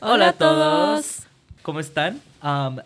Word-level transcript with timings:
Hola 0.00 0.28
a 0.28 0.32
todos. 0.32 1.20
¿Cómo 1.62 1.80
están? 1.80 2.20
Um, 2.42 2.76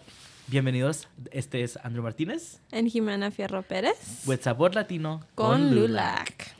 bienvenidos. 0.46 1.08
Este 1.30 1.62
es 1.62 1.76
Andrew 1.82 2.02
Martínez 2.02 2.58
En 2.70 2.88
Jimena 2.88 3.30
Fierro 3.30 3.62
Pérez. 3.62 4.22
with 4.26 4.40
Sabor 4.42 4.74
Latino 4.74 5.20
con 5.34 5.74
Lulac. 5.74 6.54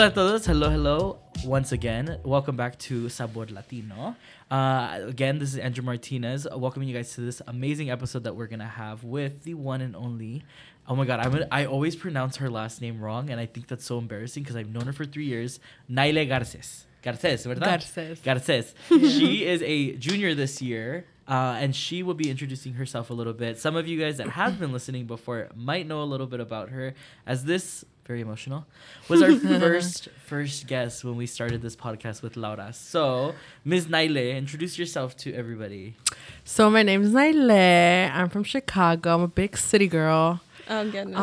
Hola 0.00 0.08
a 0.08 0.14
todos. 0.14 0.46
Hello, 0.46 0.70
hello. 0.70 1.18
Once 1.44 1.72
again, 1.72 2.18
welcome 2.24 2.56
back 2.56 2.78
to 2.78 3.10
Sabor 3.10 3.44
Latino. 3.50 4.16
Uh, 4.50 4.98
again, 5.06 5.38
this 5.38 5.52
is 5.52 5.58
Andrew 5.58 5.84
Martinez, 5.84 6.46
welcoming 6.56 6.88
you 6.88 6.94
guys 6.94 7.12
to 7.16 7.20
this 7.20 7.42
amazing 7.46 7.90
episode 7.90 8.24
that 8.24 8.34
we're 8.34 8.46
gonna 8.46 8.64
have 8.64 9.04
with 9.04 9.44
the 9.44 9.52
one 9.52 9.82
and 9.82 9.94
only. 9.94 10.42
Oh 10.88 10.96
my 10.96 11.04
God, 11.04 11.20
I'm 11.20 11.32
gonna, 11.32 11.68
always 11.68 11.96
pronounce 11.96 12.36
her 12.36 12.48
last 12.48 12.80
name 12.80 12.98
wrong, 12.98 13.28
and 13.28 13.38
I 13.38 13.44
think 13.44 13.66
that's 13.66 13.84
so 13.84 13.98
embarrassing 13.98 14.42
because 14.42 14.56
I've 14.56 14.70
known 14.70 14.86
her 14.86 14.94
for 14.94 15.04
three 15.04 15.26
years. 15.26 15.60
Nayle 15.86 16.26
Garces. 16.26 16.86
Garces, 17.02 17.44
¿verdad? 17.44 17.66
Garces. 17.66 18.20
Garces. 18.20 18.74
She 18.88 19.44
is 19.44 19.60
a 19.60 19.96
junior 19.96 20.34
this 20.34 20.62
year. 20.62 21.04
Uh, 21.30 21.56
and 21.60 21.76
she 21.76 22.02
will 22.02 22.14
be 22.14 22.28
introducing 22.28 22.74
herself 22.74 23.08
a 23.08 23.14
little 23.14 23.32
bit. 23.32 23.56
Some 23.56 23.76
of 23.76 23.86
you 23.86 24.00
guys 24.00 24.16
that 24.16 24.30
have 24.30 24.58
been 24.58 24.72
listening 24.72 25.06
before 25.06 25.48
might 25.54 25.86
know 25.86 26.02
a 26.02 26.08
little 26.12 26.26
bit 26.26 26.40
about 26.40 26.70
her, 26.70 26.92
as 27.24 27.44
this 27.44 27.84
very 28.04 28.20
emotional 28.20 28.66
was 29.08 29.22
our 29.22 29.36
first 29.60 30.08
first 30.26 30.66
guest 30.66 31.04
when 31.04 31.14
we 31.14 31.26
started 31.26 31.62
this 31.62 31.76
podcast 31.76 32.22
with 32.22 32.36
Laura. 32.36 32.72
So, 32.72 33.34
Ms. 33.64 33.88
Nayle, 33.88 34.16
introduce 34.36 34.76
yourself 34.76 35.16
to 35.18 35.32
everybody. 35.32 35.94
So 36.42 36.68
my 36.68 36.82
name 36.82 37.02
is 37.02 37.12
Nayle. 37.14 38.10
I'm 38.12 38.28
from 38.28 38.42
Chicago. 38.42 39.14
I'm 39.14 39.22
a 39.22 39.28
big 39.28 39.56
city 39.56 39.86
girl. 39.86 40.40
Oh, 40.68 40.90
goodness. 40.90 41.18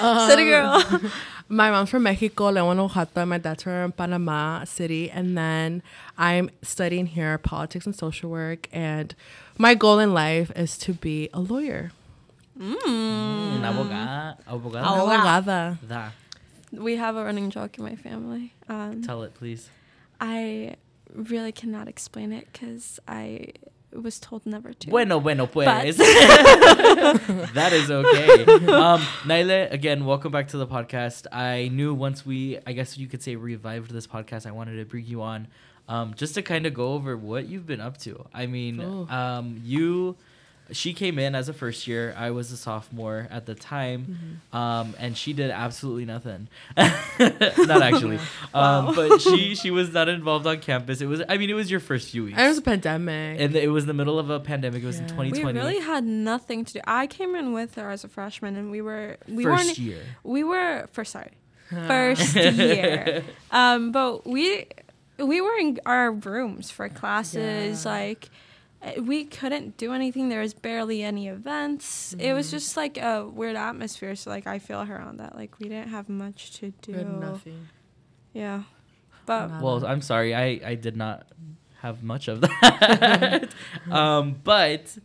Um, 0.00 0.28
City 0.30 0.44
girl. 0.44 1.00
My 1.48 1.70
mom's 1.70 1.90
from 1.90 2.04
Mexico, 2.04 2.50
León, 2.50 2.78
Oaxaca. 2.78 3.26
My 3.26 3.38
dad's 3.38 3.62
from 3.62 3.92
Panama 3.92 4.64
City. 4.64 5.10
And 5.10 5.36
then 5.36 5.82
I'm 6.16 6.50
studying 6.62 7.06
here 7.06 7.36
politics 7.38 7.84
and 7.86 7.94
social 7.94 8.30
work. 8.30 8.68
And 8.72 9.14
my 9.58 9.74
goal 9.74 9.98
in 9.98 10.14
life 10.14 10.50
is 10.56 10.78
to 10.78 10.94
be 10.94 11.28
a 11.34 11.40
lawyer. 11.40 11.92
Mm, 12.58 13.60
abogada. 13.60 14.36
Abogada. 14.46 14.84
Abogada. 14.84 15.88
Da. 15.88 16.10
we 16.72 16.96
have 16.96 17.16
a 17.16 17.24
running 17.24 17.50
joke 17.50 17.76
in 17.78 17.84
my 17.84 17.96
family. 17.96 18.54
Um, 18.68 19.02
Tell 19.02 19.22
it, 19.22 19.34
please. 19.34 19.68
I 20.20 20.76
really 21.12 21.52
cannot 21.52 21.88
explain 21.88 22.32
it 22.32 22.48
because 22.52 22.98
I 23.06 23.52
was 24.02 24.18
told 24.20 24.44
never 24.46 24.72
to. 24.72 24.90
Bueno, 24.90 25.20
bueno, 25.20 25.46
pues. 25.46 25.66
But- 25.66 25.96
that 27.54 27.72
is 27.72 27.90
okay. 27.90 28.44
Um, 28.72 29.02
Nayle, 29.26 29.68
again, 29.70 30.04
welcome 30.04 30.32
back 30.32 30.48
to 30.48 30.56
the 30.58 30.66
podcast. 30.66 31.26
I 31.32 31.68
knew 31.72 31.94
once 31.94 32.24
we, 32.26 32.58
I 32.66 32.72
guess 32.72 32.96
you 32.98 33.06
could 33.06 33.22
say, 33.22 33.36
revived 33.36 33.90
this 33.90 34.06
podcast, 34.06 34.46
I 34.46 34.50
wanted 34.52 34.76
to 34.78 34.84
bring 34.84 35.06
you 35.06 35.22
on 35.22 35.48
um, 35.88 36.14
just 36.14 36.34
to 36.34 36.42
kind 36.42 36.66
of 36.66 36.74
go 36.74 36.94
over 36.94 37.16
what 37.16 37.46
you've 37.46 37.66
been 37.66 37.80
up 37.80 37.98
to. 37.98 38.26
I 38.32 38.46
mean, 38.46 38.80
Oh. 38.80 39.06
um, 39.14 39.60
you. 39.64 40.16
She 40.72 40.94
came 40.94 41.18
in 41.18 41.34
as 41.34 41.48
a 41.48 41.52
first 41.52 41.86
year. 41.86 42.14
I 42.16 42.30
was 42.30 42.50
a 42.50 42.56
sophomore 42.56 43.28
at 43.30 43.44
the 43.44 43.54
time, 43.54 44.40
um, 44.52 44.94
and 44.98 45.16
she 45.16 45.32
did 45.34 45.50
absolutely 45.50 46.06
nothing. 46.06 46.48
not 46.76 47.82
actually, 47.82 48.18
um, 48.54 48.94
but 48.94 49.18
she 49.20 49.54
she 49.54 49.70
was 49.70 49.92
not 49.92 50.08
involved 50.08 50.46
on 50.46 50.60
campus. 50.60 51.00
It 51.00 51.06
was, 51.06 51.22
I 51.28 51.36
mean, 51.36 51.50
it 51.50 51.54
was 51.54 51.70
your 51.70 51.80
first 51.80 52.10
few 52.10 52.24
weeks, 52.24 52.38
And 52.38 52.46
it 52.46 52.48
was 52.48 52.58
a 52.58 52.62
pandemic. 52.62 53.40
and 53.40 53.54
it 53.54 53.68
was 53.68 53.84
the 53.86 53.94
middle 53.94 54.18
of 54.18 54.30
a 54.30 54.40
pandemic. 54.40 54.82
It 54.82 54.86
was 54.86 54.98
in 54.98 55.06
2020. 55.08 55.52
we 55.52 55.58
really 55.60 55.80
had 55.80 56.04
nothing 56.04 56.64
to 56.64 56.72
do. 56.74 56.80
I 56.86 57.06
came 57.06 57.34
in 57.34 57.52
with 57.52 57.74
her 57.74 57.90
as 57.90 58.04
a 58.04 58.08
freshman, 58.08 58.56
and 58.56 58.70
we 58.70 58.80
were 58.80 59.18
we 59.28 59.44
first 59.44 59.66
weren't 59.66 59.78
year. 59.78 60.00
we 60.22 60.44
were 60.44 60.88
first 60.92 61.12
sorry 61.12 61.32
first 61.70 62.34
year. 62.36 63.22
Um, 63.50 63.92
but 63.92 64.26
we 64.26 64.66
we 65.18 65.40
were 65.40 65.56
in 65.58 65.78
our 65.86 66.10
rooms 66.10 66.70
for 66.70 66.88
classes. 66.88 67.84
Yeah. 67.84 67.90
Like 67.90 68.28
we 69.00 69.24
couldn't 69.24 69.76
do 69.76 69.92
anything. 69.92 70.28
There 70.28 70.40
was 70.40 70.54
barely 70.54 71.02
any 71.02 71.28
events. 71.28 72.14
It 72.18 72.32
was 72.32 72.50
just 72.50 72.76
like 72.76 72.98
a 72.98 73.26
weird 73.26 73.56
atmosphere. 73.56 74.14
So 74.16 74.30
like 74.30 74.46
I 74.46 74.58
feel 74.58 74.84
her 74.84 75.00
on 75.00 75.16
that. 75.18 75.36
Like 75.36 75.58
we 75.58 75.68
didn't 75.68 75.88
have 75.88 76.08
much 76.08 76.52
to 76.58 76.70
do. 76.82 76.92
We 76.92 76.98
had 76.98 77.20
nothing. 77.20 77.68
Yeah, 78.32 78.62
but 79.26 79.48
Nada. 79.48 79.64
Well, 79.64 79.86
I'm 79.86 80.02
sorry, 80.02 80.34
I 80.34 80.60
I 80.64 80.74
did 80.74 80.96
not 80.96 81.26
have 81.80 82.02
much 82.02 82.28
of 82.28 82.40
that. 82.42 83.48
um, 83.90 84.40
but 84.42 84.98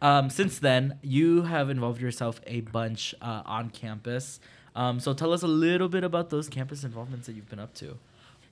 um, 0.00 0.30
since 0.30 0.58
then, 0.58 0.98
you 1.02 1.42
have 1.42 1.70
involved 1.70 2.00
yourself 2.00 2.40
a 2.46 2.60
bunch 2.60 3.14
uh, 3.20 3.42
on 3.44 3.70
campus. 3.70 4.40
Um, 4.74 5.00
so 5.00 5.14
tell 5.14 5.32
us 5.32 5.42
a 5.42 5.48
little 5.48 5.88
bit 5.88 6.04
about 6.04 6.28
those 6.30 6.48
campus 6.48 6.84
involvements 6.84 7.26
that 7.26 7.32
you've 7.34 7.48
been 7.48 7.58
up 7.58 7.74
to. 7.76 7.98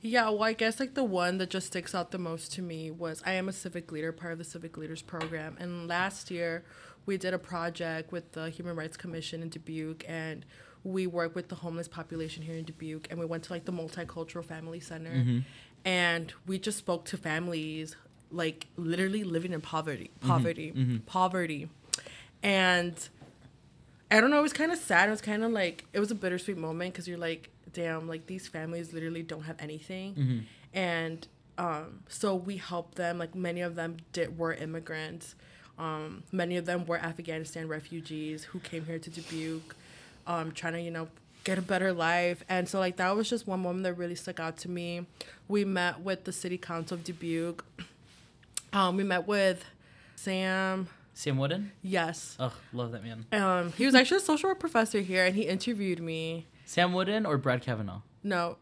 Yeah, 0.06 0.28
well, 0.28 0.42
I 0.42 0.53
guess 0.53 0.81
like 0.81 0.92
the 0.92 1.03
one 1.03 1.38
that 1.38 1.48
just 1.48 1.69
sticks 1.69 1.94
out 1.94 2.10
the 2.10 2.19
most 2.19 2.53
to 2.53 2.62
me 2.62 2.91
was 2.91 3.22
I 3.25 3.32
am 3.32 3.48
a 3.48 3.53
civic 3.53 3.91
leader, 3.91 4.12
part 4.12 4.32
of 4.32 4.38
the 4.38 4.44
Civic 4.44 4.76
Leaders 4.76 5.00
Program. 5.00 5.56
And 5.59 5.88
last 5.88 6.31
year, 6.31 6.62
we 7.06 7.16
did 7.16 7.32
a 7.32 7.38
project 7.38 8.12
with 8.12 8.32
the 8.32 8.50
Human 8.50 8.76
Rights 8.76 8.98
Commission 8.98 9.41
in 9.41 9.48
Dubuque, 9.48 10.04
and 10.06 10.44
we 10.82 11.06
worked 11.06 11.34
with 11.34 11.48
the 11.48 11.54
homeless 11.54 11.88
population 11.88 12.43
here 12.43 12.54
in 12.54 12.66
Dubuque. 12.66 13.06
And 13.09 13.19
we 13.19 13.25
went 13.25 13.44
to 13.44 13.54
like 13.54 13.64
the 13.64 13.72
Multicultural 13.72 14.44
Family 14.44 14.78
Center, 14.78 15.10
mm-hmm. 15.10 15.38
and 15.87 16.34
we 16.47 16.59
just 16.59 16.76
spoke 16.76 17.06
to 17.06 17.16
families 17.16 17.97
like 18.31 18.66
literally 18.76 19.25
living 19.25 19.54
in 19.54 19.62
poverty, 19.62 20.10
mm-hmm. 20.19 20.28
poverty, 20.28 20.72
mm-hmm. 20.76 20.97
poverty. 21.06 21.70
And 22.43 23.09
I 24.10 24.20
don't 24.20 24.31
know. 24.31 24.41
It 24.41 24.43
was 24.43 24.53
kind 24.53 24.70
of 24.70 24.78
sad. 24.78 25.09
It 25.09 25.12
was 25.12 25.22
kind 25.22 25.43
of 25.43 25.50
like 25.50 25.87
it 25.94 25.98
was 25.98 26.10
a 26.10 26.14
bittersweet 26.14 26.59
moment 26.59 26.93
because 26.93 27.09
you're 27.09 27.16
like, 27.16 27.48
damn, 27.74 28.08
like 28.08 28.26
these 28.26 28.48
families 28.48 28.92
literally 28.94 29.22
don't 29.22 29.42
have 29.42 29.56
anything, 29.58 30.46
and 30.72 31.28
um, 31.58 32.00
so 32.08 32.34
we 32.34 32.56
helped 32.56 32.94
them. 32.94 33.18
Like 33.18 33.34
many 33.34 33.60
of 33.60 33.74
them 33.74 33.98
did 34.12 34.38
were 34.38 34.54
immigrants. 34.54 35.34
Um, 35.78 36.22
many 36.32 36.56
of 36.56 36.64
them 36.66 36.86
were 36.86 36.98
Afghanistan 36.98 37.68
refugees 37.68 38.44
who 38.44 38.60
came 38.60 38.86
here 38.86 38.98
to 38.98 39.10
Dubuque, 39.10 39.74
um, 40.26 40.52
trying 40.52 40.72
to 40.74 40.80
you 40.80 40.90
know 40.90 41.08
get 41.44 41.58
a 41.58 41.62
better 41.62 41.92
life. 41.92 42.42
And 42.48 42.68
so 42.68 42.78
like 42.78 42.96
that 42.96 43.14
was 43.14 43.28
just 43.28 43.46
one 43.46 43.60
moment 43.60 43.84
that 43.84 43.94
really 43.94 44.14
stuck 44.14 44.40
out 44.40 44.56
to 44.58 44.70
me. 44.70 45.06
We 45.46 45.64
met 45.64 46.00
with 46.00 46.24
the 46.24 46.32
city 46.32 46.58
council 46.58 46.96
of 46.96 47.04
Dubuque. 47.04 47.64
Um, 48.72 48.96
we 48.96 49.04
met 49.04 49.28
with 49.28 49.64
Sam. 50.16 50.88
Sam 51.12 51.38
Wooden? 51.38 51.70
Yes. 51.80 52.36
Oh, 52.40 52.52
love 52.72 52.90
that 52.90 53.04
man. 53.04 53.24
Um, 53.30 53.70
he 53.70 53.86
was 53.86 53.94
actually 53.94 54.16
a 54.16 54.20
social 54.20 54.50
work 54.50 54.58
professor 54.58 55.00
here, 55.00 55.24
and 55.24 55.36
he 55.36 55.42
interviewed 55.42 56.00
me. 56.00 56.46
Sam 56.64 56.92
Wooden 56.92 57.26
or 57.26 57.38
Brad 57.38 57.62
Cavanagh? 57.62 58.00
No, 58.22 58.56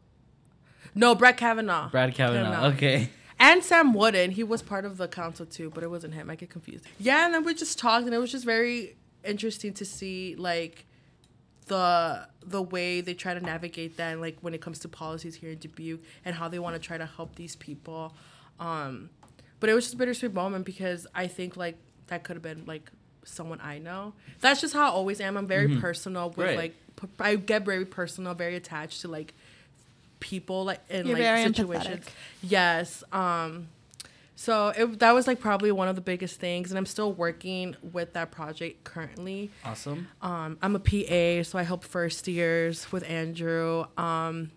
no, 0.94 1.14
Brett 1.14 1.36
Kavanaugh. 1.36 1.88
Brad 1.90 2.14
Cavanagh. 2.14 2.50
Kavanaugh. 2.50 2.74
Okay. 2.74 3.10
And 3.38 3.64
Sam 3.64 3.94
Wooden, 3.94 4.32
he 4.32 4.44
was 4.44 4.62
part 4.62 4.84
of 4.84 4.98
the 4.98 5.08
council 5.08 5.46
too, 5.46 5.70
but 5.70 5.82
it 5.82 5.90
wasn't 5.90 6.14
him. 6.14 6.30
I 6.30 6.36
get 6.36 6.50
confused. 6.50 6.86
Yeah, 6.98 7.24
and 7.24 7.34
then 7.34 7.44
we 7.44 7.54
just 7.54 7.78
talked, 7.78 8.04
and 8.04 8.14
it 8.14 8.18
was 8.18 8.30
just 8.30 8.44
very 8.44 8.96
interesting 9.24 9.72
to 9.74 9.84
see 9.84 10.36
like 10.36 10.86
the 11.66 12.28
the 12.44 12.62
way 12.62 13.00
they 13.00 13.14
try 13.14 13.34
to 13.34 13.40
navigate 13.40 13.96
that, 13.96 14.20
like 14.20 14.36
when 14.42 14.54
it 14.54 14.60
comes 14.60 14.78
to 14.80 14.88
policies 14.88 15.34
here 15.34 15.50
in 15.50 15.58
Dubuque, 15.58 16.02
and 16.24 16.36
how 16.36 16.48
they 16.48 16.58
want 16.58 16.76
to 16.76 16.80
try 16.80 16.98
to 16.98 17.06
help 17.06 17.34
these 17.34 17.56
people. 17.56 18.14
Um, 18.60 19.10
but 19.60 19.70
it 19.70 19.74
was 19.74 19.84
just 19.84 19.94
a 19.94 19.96
bittersweet 19.96 20.34
moment 20.34 20.64
because 20.64 21.06
I 21.14 21.26
think 21.26 21.56
like 21.56 21.76
that 22.08 22.24
could 22.24 22.36
have 22.36 22.42
been 22.42 22.64
like 22.66 22.90
someone 23.24 23.60
I 23.60 23.78
know. 23.78 24.12
That's 24.40 24.60
just 24.60 24.74
how 24.74 24.84
I 24.86 24.88
always 24.90 25.20
am. 25.20 25.36
I'm 25.36 25.46
very 25.46 25.76
personal 25.78 26.28
with 26.30 26.38
Right. 26.38 26.56
like 26.56 26.74
p- 26.96 27.08
I 27.20 27.36
get 27.36 27.64
very 27.64 27.84
personal, 27.84 28.34
very 28.34 28.56
attached 28.56 29.00
to 29.02 29.08
like 29.08 29.34
people 30.20 30.64
like 30.64 30.80
in 30.88 31.06
You're 31.06 31.16
like 31.16 31.22
very 31.24 31.42
situations. 31.44 32.04
empathetic. 32.06 32.08
Yes. 32.42 33.04
Um 33.12 33.68
so 34.34 34.68
it, 34.70 34.98
that 34.98 35.12
was 35.12 35.26
like 35.28 35.38
probably 35.40 35.70
one 35.70 35.86
of 35.88 35.94
the 35.94 36.00
biggest 36.00 36.40
things 36.40 36.70
and 36.72 36.78
I'm 36.78 36.86
still 36.86 37.12
working 37.12 37.76
with 37.92 38.12
that 38.14 38.30
project 38.32 38.82
currently. 38.84 39.50
Awesome. 39.64 40.08
Um 40.20 40.58
I'm 40.62 40.74
a 40.76 40.80
PA, 40.80 41.42
so 41.48 41.58
I 41.58 41.62
help 41.62 41.84
first 41.84 42.26
years 42.28 42.90
with 42.92 43.08
Andrew 43.08 43.84
um 43.96 44.50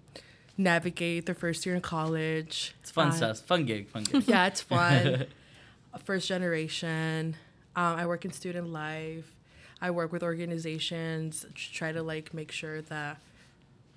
navigate 0.58 1.26
their 1.26 1.36
first 1.36 1.66
year 1.66 1.76
in 1.76 1.82
college. 1.82 2.74
It's 2.82 2.92
fun 2.92 3.10
Uh, 3.10 3.12
stuff. 3.12 3.40
Fun 3.42 3.66
gig. 3.66 3.90
Fun 3.90 4.04
gig. 4.04 4.24
Yeah, 4.28 4.48
it's 4.48 4.62
fun. 4.62 5.26
First 6.04 6.28
generation. 6.28 7.36
Um, 7.76 7.98
I 7.98 8.06
work 8.06 8.26
in 8.26 8.32
student 8.32 8.72
life. 8.72 9.36
I 9.82 9.92
work 9.92 10.12
with 10.12 10.24
organizations 10.24 11.42
to 11.42 11.72
try 11.72 11.92
to 11.92 12.02
like 12.02 12.34
make 12.34 12.52
sure 12.52 12.82
that 12.84 13.18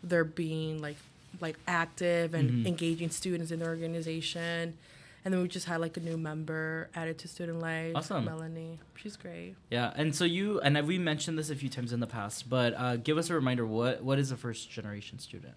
they're 0.03 0.25
being 0.25 0.81
like 0.81 0.97
like 1.41 1.59
active 1.67 2.35
and 2.35 2.67
engaging 2.67 3.11
students 3.11 3.51
in 3.51 3.61
the 3.61 3.67
organization. 3.67 4.77
And 5.25 5.35
then 5.35 5.43
we 5.43 5.49
just 5.49 5.67
had 5.67 5.81
like 5.81 5.97
a 5.97 6.01
new 6.01 6.17
member 6.17 6.89
added 6.95 7.19
to 7.19 7.29
student 7.29 7.61
life. 7.61 7.93
Awesome. 7.95 8.25
Melanie. 8.25 8.79
She's 8.97 9.17
great. 9.17 9.57
Yeah, 9.71 9.93
and 9.95 10.15
so 10.15 10.25
you 10.25 10.61
and 10.61 10.87
we 10.87 10.99
mentioned 10.99 11.39
this 11.39 11.51
a 11.51 11.55
few 11.55 11.69
times 11.69 11.93
in 11.93 12.01
the 12.01 12.07
past, 12.07 12.49
but 12.49 12.75
uh, 12.75 12.97
give 12.97 13.19
us 13.19 13.31
a 13.31 13.35
reminder. 13.35 13.67
What 13.67 14.03
what 14.03 14.19
is 14.19 14.31
a 14.33 14.37
first 14.37 14.71
generation 14.71 15.19
student? 15.19 15.55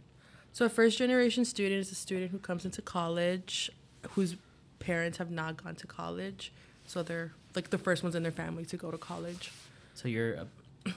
So 0.54 0.66
a 0.66 0.70
first 0.70 0.98
generation 0.98 1.46
student 1.46 1.80
is 1.80 1.92
a 1.92 1.96
student 1.96 2.32
who 2.32 2.38
comes 2.38 2.66
into 2.66 2.82
college 2.82 3.72
whose 4.12 4.36
parents 4.80 5.18
have 5.18 5.32
not 5.32 5.64
gone 5.64 5.76
to 5.76 5.88
college. 5.88 6.52
So 6.86 7.04
they're 7.04 7.32
like 7.56 7.70
the 7.70 7.78
first 7.78 8.04
ones 8.04 8.16
in 8.16 8.24
their 8.24 8.32
family 8.32 8.66
to 8.66 8.78
go 8.78 8.92
to 8.92 8.98
college. 8.98 9.52
So 9.94 10.08
you're 10.08 10.40
uh, 10.40 10.46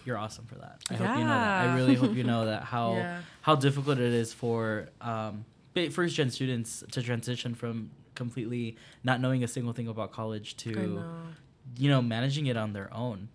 you're 0.04 0.16
awesome 0.18 0.46
for 0.46 0.54
that. 0.56 0.78
I 0.90 0.94
hope 0.94 1.08
you 1.18 1.24
know 1.24 1.28
that. 1.30 1.68
I 1.68 1.74
really 1.76 1.94
hope 1.94 2.14
you 2.20 2.24
know 2.24 2.46
that 2.46 2.62
how 2.64 2.94
Yeah. 2.96 3.20
how 3.42 3.54
difficult 3.56 3.98
it 3.98 4.12
is 4.12 4.32
for 4.32 4.88
um, 5.00 5.44
first 5.90 6.14
gen 6.16 6.30
students 6.30 6.82
to 6.92 7.02
transition 7.02 7.54
from 7.54 7.90
completely 8.14 8.76
not 9.02 9.20
knowing 9.20 9.42
a 9.42 9.48
single 9.48 9.72
thing 9.72 9.88
about 9.88 10.12
college 10.12 10.56
to 10.58 10.70
know. 10.70 11.12
you 11.76 11.90
know 11.90 12.00
managing 12.00 12.46
it 12.46 12.56
on 12.56 12.72
their 12.72 12.92
own. 12.94 13.28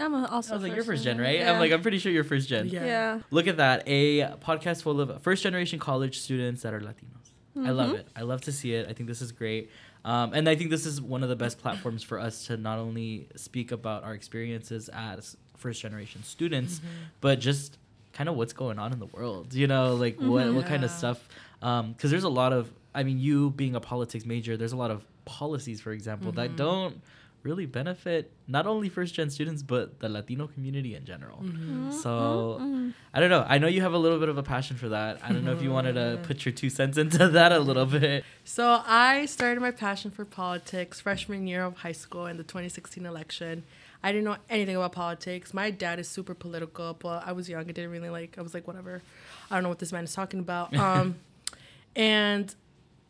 I'm 0.00 0.14
also. 0.14 0.52
I 0.52 0.56
was 0.56 0.62
like, 0.62 0.76
you're 0.76 0.84
first 0.84 1.02
gen, 1.02 1.16
gen, 1.16 1.24
right? 1.24 1.40
Yeah. 1.40 1.50
I'm 1.52 1.58
like, 1.58 1.72
I'm 1.72 1.82
pretty 1.82 1.98
sure 1.98 2.12
you're 2.12 2.22
first 2.22 2.48
gen. 2.48 2.68
Yeah. 2.68 2.84
yeah. 2.86 3.20
Look 3.32 3.48
at 3.48 3.56
that, 3.56 3.82
a 3.88 4.20
podcast 4.36 4.82
full 4.82 5.00
of 5.00 5.20
first 5.22 5.42
generation 5.42 5.80
college 5.80 6.20
students 6.20 6.62
that 6.62 6.72
are 6.72 6.80
Latinos. 6.80 7.66
I 7.66 7.70
love 7.70 7.90
Mhm. 7.90 7.94
it. 7.98 8.08
I 8.14 8.20
love 8.22 8.40
to 8.42 8.52
see 8.52 8.74
it. 8.74 8.86
I 8.88 8.92
think 8.92 9.08
this 9.08 9.20
is 9.20 9.32
great. 9.32 9.70
Um, 10.08 10.32
and 10.32 10.48
I 10.48 10.54
think 10.56 10.70
this 10.70 10.86
is 10.86 11.02
one 11.02 11.22
of 11.22 11.28
the 11.28 11.36
best 11.36 11.58
platforms 11.58 12.02
for 12.02 12.18
us 12.18 12.46
to 12.46 12.56
not 12.56 12.78
only 12.78 13.28
speak 13.36 13.72
about 13.72 14.04
our 14.04 14.14
experiences 14.14 14.88
as 14.88 15.36
first 15.58 15.82
generation 15.82 16.22
students, 16.24 16.78
mm-hmm. 16.78 16.88
but 17.20 17.40
just 17.40 17.76
kind 18.14 18.26
of 18.26 18.34
what's 18.34 18.54
going 18.54 18.78
on 18.78 18.94
in 18.94 19.00
the 19.00 19.06
world. 19.06 19.52
You 19.52 19.66
know, 19.66 19.96
like 19.96 20.16
what, 20.18 20.46
mm-hmm. 20.46 20.56
what 20.56 20.64
kind 20.64 20.82
of 20.82 20.90
stuff. 20.90 21.28
Um, 21.60 21.92
because 21.92 22.10
there's 22.10 22.24
a 22.24 22.30
lot 22.30 22.54
of, 22.54 22.72
I 22.94 23.02
mean, 23.02 23.18
you 23.18 23.50
being 23.50 23.74
a 23.74 23.80
politics 23.80 24.24
major, 24.24 24.56
there's 24.56 24.72
a 24.72 24.78
lot 24.78 24.90
of 24.90 25.04
policies, 25.26 25.82
for 25.82 25.92
example, 25.92 26.32
that 26.32 26.48
mm-hmm. 26.48 26.56
don't 26.56 27.02
really 27.42 27.66
benefit 27.66 28.32
not 28.46 28.66
only 28.66 28.88
first 28.88 29.14
gen 29.14 29.30
students, 29.30 29.62
but 29.62 30.00
the 30.00 30.08
Latino 30.08 30.46
community 30.46 30.94
in 30.94 31.04
general. 31.04 31.38
Mm-hmm. 31.38 31.92
So 31.92 32.58
Mm-mm. 32.60 32.92
I 33.14 33.20
don't 33.20 33.30
know. 33.30 33.44
I 33.48 33.58
know 33.58 33.66
you 33.66 33.80
have 33.82 33.92
a 33.92 33.98
little 33.98 34.18
bit 34.18 34.28
of 34.28 34.38
a 34.38 34.42
passion 34.42 34.76
for 34.76 34.88
that. 34.90 35.20
I 35.22 35.32
don't 35.32 35.44
know 35.44 35.52
if 35.52 35.62
you 35.62 35.70
wanted 35.70 35.94
to 35.94 36.18
put 36.22 36.44
your 36.44 36.52
two 36.52 36.70
cents 36.70 36.98
into 36.98 37.28
that 37.38 37.52
a 37.52 37.58
little 37.58 37.86
bit. 37.86 38.24
So 38.44 38.82
I 38.86 39.26
started 39.26 39.60
my 39.60 39.70
passion 39.70 40.10
for 40.10 40.24
politics 40.24 41.00
freshman 41.00 41.46
year 41.46 41.64
of 41.64 41.78
high 41.78 41.92
school 41.92 42.26
in 42.26 42.36
the 42.36 42.42
2016 42.42 43.06
election. 43.06 43.64
I 44.02 44.12
didn't 44.12 44.24
know 44.24 44.36
anything 44.48 44.76
about 44.76 44.92
politics. 44.92 45.52
My 45.52 45.70
dad 45.70 45.98
is 45.98 46.08
super 46.08 46.34
political, 46.34 46.94
but 46.94 47.26
I 47.26 47.32
was 47.32 47.48
young. 47.48 47.62
I 47.62 47.72
didn't 47.72 47.90
really 47.90 48.10
like. 48.10 48.38
I 48.38 48.42
was 48.42 48.54
like, 48.54 48.66
whatever. 48.66 49.02
I 49.50 49.56
don't 49.56 49.64
know 49.64 49.68
what 49.68 49.80
this 49.80 49.92
man 49.92 50.04
is 50.04 50.14
talking 50.14 50.40
about. 50.40 50.74
Um, 50.78 51.16
and 51.96 52.54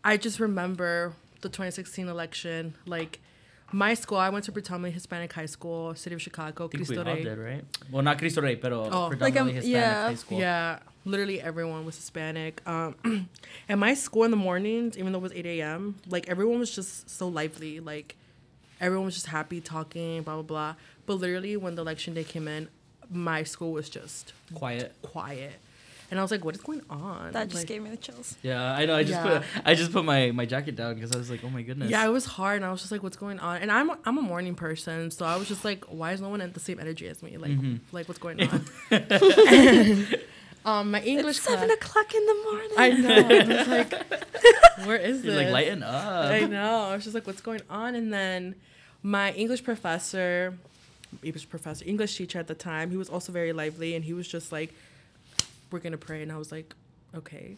I 0.03 0.17
just 0.17 0.41
remember 0.41 1.13
the 1.43 1.49
2016 1.49 2.09
election. 2.09 2.75
Like 2.87 3.21
my 3.73 3.95
school, 3.95 4.19
I 4.19 4.31
went 4.31 4.45
to 4.47 4.53
Britannia 4.53 4.91
Hispanic 4.91 5.33
High 5.33 5.47
School, 5.47 5.95
city 5.95 6.15
of 6.15 6.23
Chicago. 6.23 6.67
I 6.67 6.69
think 6.69 6.89
we 6.89 6.95
Cristo 6.97 7.05
all 7.09 7.15
Rey. 7.17 7.23
did, 7.23 7.39
right? 7.39 7.65
Well, 7.91 8.03
not 8.03 8.19
Cristo 8.19 8.41
Rey, 8.41 8.57
pero 8.57 8.85
Oh. 8.91 9.09
predominantly 9.09 9.21
Like, 9.21 9.37
um, 9.41 9.49
Hispanic 9.49 9.71
yeah. 9.73 10.03
high 10.09 10.15
school. 10.15 10.39
Yeah, 10.39 10.79
literally 11.05 11.41
everyone 11.41 11.85
was 11.85 11.97
Hispanic. 11.97 12.63
Um, 12.67 12.95
and 13.69 13.81
my 13.81 13.95
school 13.95 14.25
in 14.25 14.31
the 14.31 14.37
mornings, 14.39 14.97
even 14.97 15.13
though 15.13 15.19
it 15.19 15.23
was 15.23 15.33
8 15.33 15.45
a.m., 15.47 15.97
like 16.09 16.29
everyone 16.29 16.59
was 16.61 16.75
just 16.75 17.11
so 17.11 17.29
lively. 17.29 17.81
Like 17.81 18.17
everyone 18.81 19.05
was 19.07 19.15
just 19.15 19.27
happy 19.27 19.61
talking, 19.61 20.23
blah, 20.23 20.35
blah, 20.35 20.43
blah. 20.43 20.75
But 21.07 21.15
literally, 21.15 21.57
when 21.57 21.75
the 21.75 21.83
election 21.83 22.15
day 22.15 22.25
came 22.25 22.49
in, 22.49 22.69
my 23.11 23.43
school 23.43 23.73
was 23.73 23.89
just 23.89 24.33
Quiet. 24.55 24.95
quiet. 25.03 25.53
And 26.11 26.19
I 26.19 26.23
was 26.23 26.31
like, 26.31 26.43
what 26.43 26.55
is 26.55 26.63
going 26.63 26.81
on? 26.89 27.33
That 27.33 27.49
just 27.49 27.63
Like, 27.63 27.67
gave 27.69 27.83
me 27.83 27.91
the 27.91 27.97
chills. 27.99 28.37
Yeah, 28.43 28.73
I 28.75 28.87
know. 28.87 28.97
I 28.97 29.03
just 29.05 29.13
Yeah. 29.23 29.39
put 29.41 29.67
I 29.67 29.75
just 29.75 29.93
put 29.93 30.05
my, 30.07 30.31
my 30.31 30.47
jacket 30.47 30.75
down 30.75 30.95
because 30.95 31.13
I 31.13 31.19
was 31.19 31.29
like, 31.31 31.41
oh 31.45 31.51
my 31.51 31.61
goodness. 31.63 31.91
Yeah, 31.91 32.07
it 32.07 32.11
was 32.11 32.25
hard, 32.25 32.57
and 32.57 32.65
I 32.65 32.71
was 32.71 32.81
just 32.81 32.91
like, 32.93 33.03
"What's 33.03 33.17
going 33.19 33.39
on?" 33.41 33.59
And 33.59 33.71
I'm 33.71 33.91
I'm 34.07 34.17
a 34.17 34.23
morning 34.23 34.55
person, 34.55 35.11
so 35.11 35.27
I 35.27 35.37
was 35.37 35.49
just 35.49 35.65
like, 35.67 35.85
"Why 35.87 36.13
is 36.13 36.21
no 36.23 36.31
one 36.31 36.41
at 36.41 36.55
the 36.55 36.61
same 36.61 36.81
energy 36.81 37.09
as 37.09 37.23
me? 37.23 37.37
Like, 37.37 37.51
Mhm. 37.53 37.81
like 37.93 38.09
what's 38.09 38.19
going 38.21 38.41
on?" 38.49 38.65
um, 40.65 40.91
my 40.91 41.01
English 41.03 41.37
It's 41.39 41.47
seven 41.47 41.69
class. 41.69 41.79
o'clock 41.79 42.15
in 42.15 42.27
the 42.27 42.35
morning. 42.45 42.71
I 42.77 42.91
know. 42.91 43.29
I 43.29 43.59
was 43.59 43.69
like, 43.69 43.93
"Where 44.87 44.97
is 44.97 45.25
You're 45.25 45.35
this?" 45.35 45.45
like 45.45 45.53
lighten 45.53 45.83
up. 45.83 46.31
I 46.31 46.41
know. 46.47 46.85
I 46.91 46.95
was 46.95 47.05
just 47.05 47.15
like, 47.15 47.27
"What's 47.27 47.41
going 47.41 47.63
on?" 47.71 47.95
And 47.95 48.13
then 48.13 48.55
my 49.03 49.33
English 49.33 49.63
professor, 49.65 50.55
English 51.23 51.49
professor, 51.49 51.85
English 51.87 52.17
teacher 52.17 52.39
at 52.39 52.49
the 52.49 52.55
time, 52.55 52.91
he 52.91 52.97
was 52.97 53.09
also 53.09 53.33
very 53.33 53.53
lively, 53.53 53.95
and 53.95 54.05
he 54.05 54.13
was 54.13 54.27
just 54.29 54.53
like, 54.53 54.73
"We're 55.71 55.81
gonna 55.81 55.99
pray," 55.99 56.23
and 56.23 56.31
I 56.33 56.39
was 56.39 56.51
like, 56.53 56.75
"Okay." 57.15 57.57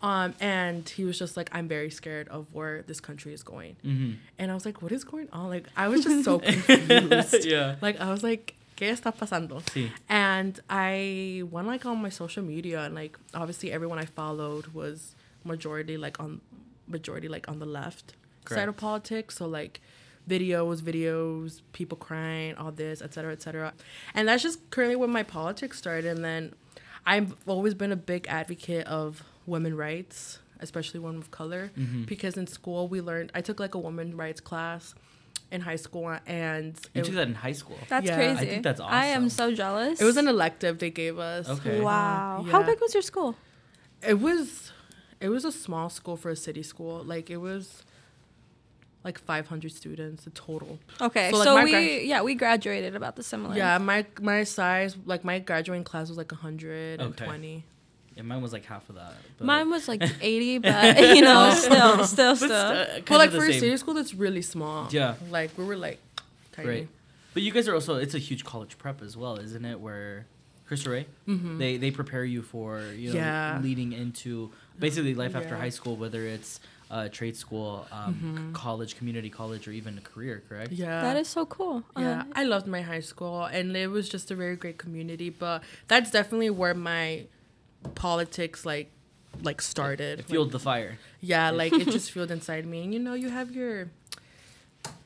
Um, 0.00 0.34
and 0.40 0.88
he 0.88 1.04
was 1.04 1.18
just 1.18 1.36
like, 1.36 1.50
"I'm 1.52 1.68
very 1.68 1.90
scared 1.90 2.28
of 2.28 2.46
where 2.52 2.82
this 2.82 3.00
country 3.00 3.32
is 3.34 3.42
going." 3.42 3.76
hmm 3.82 4.12
And 4.38 4.50
I 4.50 4.54
was 4.54 4.64
like, 4.64 4.80
what 4.82 4.92
is 4.92 5.04
going 5.04 5.28
on? 5.32 5.48
Like, 5.50 5.66
I 5.76 5.88
was 5.88 6.02
just 6.04 6.24
so 6.24 6.38
confused. 6.40 7.44
yeah. 7.44 7.76
Like, 7.82 8.00
I 8.00 8.10
was 8.10 8.22
like, 8.22 8.54
¿qué 8.76 8.90
está 8.90 9.12
pasando? 9.14 9.60
See. 9.70 9.90
And 10.08 10.58
I 10.70 11.42
went 11.50 11.66
like 11.66 11.84
on 11.86 11.98
my 12.00 12.08
social 12.10 12.42
media 12.42 12.82
and 12.84 12.94
like 12.94 13.18
obviously 13.34 13.70
everyone 13.72 13.98
I 13.98 14.04
followed 14.06 14.68
was 14.68 15.14
majority 15.44 15.96
like 15.96 16.18
on 16.20 16.40
majority 16.88 17.28
like 17.28 17.48
on 17.48 17.58
the 17.58 17.66
left 17.66 18.14
side 18.48 18.68
of 18.68 18.76
politics. 18.76 19.36
So 19.38 19.46
like 19.46 19.80
videos, 20.28 20.80
videos, 20.82 21.62
people 21.72 21.96
crying, 21.96 22.54
all 22.56 22.70
this, 22.72 23.00
etc., 23.00 23.12
cetera, 23.12 23.32
et 23.32 23.42
cetera. 23.42 23.72
And 24.14 24.28
that's 24.28 24.42
just 24.42 24.70
currently 24.70 24.96
when 24.96 25.10
my 25.10 25.22
politics 25.22 25.78
started. 25.78 26.06
And 26.16 26.24
then 26.24 26.54
I've 27.06 27.34
always 27.46 27.74
been 27.74 27.92
a 27.92 27.96
big 27.96 28.26
advocate 28.28 28.86
of 28.86 29.22
women 29.46 29.76
rights, 29.76 30.40
especially 30.60 31.00
women 31.00 31.20
of 31.20 31.30
color, 31.30 31.70
Mhm. 31.78 32.06
because 32.06 32.36
in 32.36 32.46
school 32.46 32.88
we 32.88 33.00
learned. 33.00 33.30
I 33.34 33.40
took 33.42 33.60
like 33.60 33.74
a 33.74 33.78
women 33.78 34.16
rights 34.16 34.40
class 34.40 34.94
in 35.52 35.60
high 35.60 35.76
school, 35.76 36.18
and 36.26 36.74
You 36.94 37.02
it, 37.02 37.04
took 37.04 37.14
that 37.14 37.28
in 37.28 37.34
high 37.36 37.52
school. 37.52 37.78
That's 37.88 38.06
Yeah. 38.06 38.16
crazy. 38.16 38.40
I 38.40 38.46
think 38.50 38.62
that's 38.64 38.80
awesome. 38.80 38.94
I 38.94 39.06
am 39.06 39.28
so 39.28 39.54
jealous. 39.54 40.00
it 40.00 40.04
was 40.04 40.16
an 40.16 40.26
elective 40.26 40.78
they 40.80 40.90
gave 40.90 41.18
us. 41.20 41.48
Okay. 41.48 41.80
Wow. 41.80 42.42
Yeah. 42.44 42.50
How 42.52 42.62
big 42.64 42.80
was 42.80 42.92
your 42.94 43.02
school? 43.04 43.36
It 44.02 44.18
was, 44.20 44.72
it 45.20 45.28
was 45.28 45.44
a 45.44 45.52
small 45.52 45.88
school 45.88 46.16
for 46.16 46.30
a 46.30 46.36
city 46.36 46.64
school. 46.64 47.04
Like 47.04 47.30
it 47.30 47.36
was, 47.36 47.84
like 49.06 49.18
500 49.18 49.72
students 49.72 50.26
in 50.26 50.32
total. 50.32 50.78
Okay, 51.00 51.30
So, 51.30 51.42
so, 51.42 51.54
like, 51.54 51.62
my 51.62 51.64
we 51.64 51.70
grad- 51.70 52.02
yeah 52.12 52.20
we 52.22 52.34
graduated 52.34 52.94
about 52.96 53.16
the 53.16 53.22
similar. 53.22 53.56
Yeah, 53.56 53.78
my 53.78 54.04
my 54.20 54.44
size, 54.44 54.96
like 55.06 55.24
my 55.24 55.38
graduating 55.38 55.84
class 55.84 56.08
was 56.10 56.18
like 56.18 56.30
120. 56.32 57.64
Yeah, 58.16 58.22
mine 58.22 58.40
was 58.40 58.52
like 58.52 58.64
half 58.64 58.88
of 58.88 58.94
that. 58.96 59.12
but- 59.38 59.44
Mine 59.44 59.68
was 59.70 59.88
like 59.88 60.02
80, 60.20 60.58
but 60.58 60.98
you 61.16 61.20
know, 61.22 61.50
still, 61.54 62.04
still, 62.14 62.32
But 62.32 62.36
still. 62.36 62.48
st- 62.48 63.04
But 63.06 63.18
like 63.18 63.26
of 63.28 63.32
the 63.34 63.38
for 63.40 63.46
a 63.46 63.52
same. 63.52 63.60
city 63.60 63.76
school, 63.76 63.94
that's 63.94 64.14
really 64.14 64.42
small. 64.42 64.88
Yeah. 64.90 65.14
Like 65.30 65.56
we 65.58 65.64
were 65.64 65.76
like 65.76 65.98
tiny. 66.52 66.68
Right. 66.68 66.88
But 67.34 67.42
you 67.42 67.52
guys 67.52 67.68
are 67.68 67.74
also 67.74 67.96
it's 67.96 68.14
a 68.14 68.18
huge 68.18 68.44
college 68.44 68.78
prep 68.78 69.02
as 69.02 69.16
well, 69.16 69.36
isn't 69.36 69.64
it? 69.64 69.78
Where 69.80 70.26
Chris 70.66 70.86
Ray, 70.86 71.06
Mm-hmm. 71.28 71.58
they 71.58 71.76
they 71.76 71.90
prepare 71.90 72.24
you 72.24 72.42
for 72.42 72.80
you 72.96 73.10
know 73.12 73.16
Yeah. 73.16 73.60
leading 73.62 73.92
into 73.92 74.50
basically 74.78 75.14
life 75.14 75.36
after 75.36 75.54
high 75.56 75.68
school, 75.78 75.96
whether 75.96 76.22
it's 76.22 76.58
uh, 76.90 77.08
trade 77.08 77.36
school, 77.36 77.86
um, 77.90 78.14
c- 78.36 78.52
college, 78.58 78.96
community 78.96 79.28
college, 79.30 79.66
or 79.68 79.72
even 79.72 79.98
a 79.98 80.00
career. 80.00 80.42
Correct. 80.48 80.70
Mm-hmm. 80.72 80.82
Yeah. 80.82 81.02
That 81.02 81.16
is 81.16 81.28
so 81.28 81.44
cool. 81.46 81.82
Yeah, 81.96 82.20
Uh, 82.20 82.24
I 82.40 82.44
loved 82.44 82.66
my 82.66 82.82
high 82.82 83.00
school, 83.00 83.44
and 83.44 83.76
it 83.76 83.88
was 83.88 84.08
just 84.08 84.30
a 84.30 84.34
very 84.34 84.56
great 84.56 84.78
community. 84.78 85.30
But 85.30 85.62
that's 85.88 86.10
definitely 86.10 86.50
where 86.50 86.74
my 86.74 87.26
politics 87.94 88.64
like 88.64 88.90
like 89.42 89.60
started. 89.60 90.20
It 90.20 90.26
fueled 90.26 90.52
the 90.52 90.58
fire. 90.60 90.98
yeah, 91.20 91.50
like 91.50 91.72
it 91.72 91.88
just 91.88 92.10
fueled 92.14 92.30
inside 92.30 92.64
me. 92.66 92.84
And 92.84 92.92
you 92.94 93.00
know, 93.00 93.14
you 93.14 93.30
have 93.30 93.50
your 93.50 93.90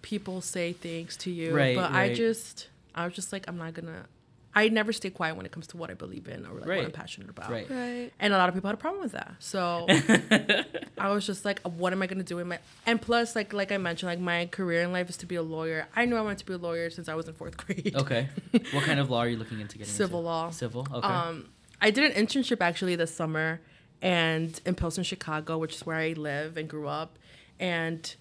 people 0.02 0.40
say 0.40 0.72
things 0.72 1.16
to 1.18 1.30
you, 1.30 1.54
Right, 1.56 1.76
but 1.76 1.92
I 1.92 2.14
just 2.14 2.68
I 2.94 3.04
was 3.06 3.14
just 3.14 3.32
like 3.32 3.44
I'm 3.49 3.56
not 3.58 3.75
gonna. 3.75 4.06
I 4.54 4.69
never 4.69 4.92
stay 4.92 5.11
quiet 5.11 5.37
when 5.37 5.47
it 5.47 5.52
comes 5.52 5.69
to 5.69 5.76
what 5.76 5.90
I 5.90 5.95
believe 5.95 6.26
in 6.26 6.45
or 6.45 6.54
like 6.59 6.66
Right. 6.69 6.76
what 6.78 6.87
I'm 6.87 6.90
passionate 6.92 7.30
about. 7.30 7.50
Right. 7.50 7.71
right. 7.71 8.12
And 8.19 8.33
a 8.33 8.37
lot 8.37 8.49
of 8.49 8.54
people 8.54 8.69
had 8.69 8.75
a 8.75 8.78
problem 8.78 9.02
with 9.02 9.12
that. 9.12 9.35
So 9.38 9.87
I 10.99 11.11
was 11.11 11.25
just 11.26 11.45
like, 11.45 11.61
what 11.62 11.92
am 11.92 12.02
I 12.02 12.07
gonna 12.07 12.23
do 12.25 12.38
in 12.38 12.49
my 12.49 12.59
and 12.87 13.00
plus 13.00 13.37
like 13.37 13.52
like 13.52 13.71
I 13.73 13.78
mentioned, 13.78 14.09
like 14.11 14.19
my 14.19 14.47
career 14.47 14.83
in 14.83 14.92
life 14.92 15.09
is 15.09 15.16
to 15.19 15.26
be 15.26 15.37
a 15.37 15.42
lawyer. 15.42 15.87
I 15.95 16.04
knew 16.04 16.16
I 16.16 16.21
wanted 16.21 16.38
to 16.38 16.47
be 16.47 16.54
a 16.54 16.59
lawyer 16.59 16.90
since 16.90 17.09
I 17.09 17.14
was 17.14 17.28
in 17.28 17.35
fourth 17.35 17.57
grade. 17.57 17.95
Okay. 17.95 18.28
what 18.73 18.85
kind 18.85 18.99
of 19.00 19.09
law 19.11 19.21
are 19.21 19.28
you 19.28 19.37
looking 19.37 19.61
into 19.61 19.78
getting 19.78 19.92
Civil 19.92 20.21
into? 20.21 20.28
law. 20.28 20.50
Civil. 20.50 20.87
Okay. 20.92 21.07
Um, 21.07 21.49
I 21.80 21.90
did 21.90 22.11
an 22.14 22.26
internship 22.26 22.61
actually 22.61 22.97
this 22.97 23.14
summer, 23.14 23.61
and 24.02 24.61
in 24.66 24.75
Pilsen, 24.75 25.04
Chicago, 25.04 25.59
which 25.59 25.76
is 25.76 25.87
where 25.87 25.97
I 25.97 26.12
live 26.12 26.57
and 26.57 26.69
grew 26.69 26.88
up, 26.88 27.19
and 27.59 28.14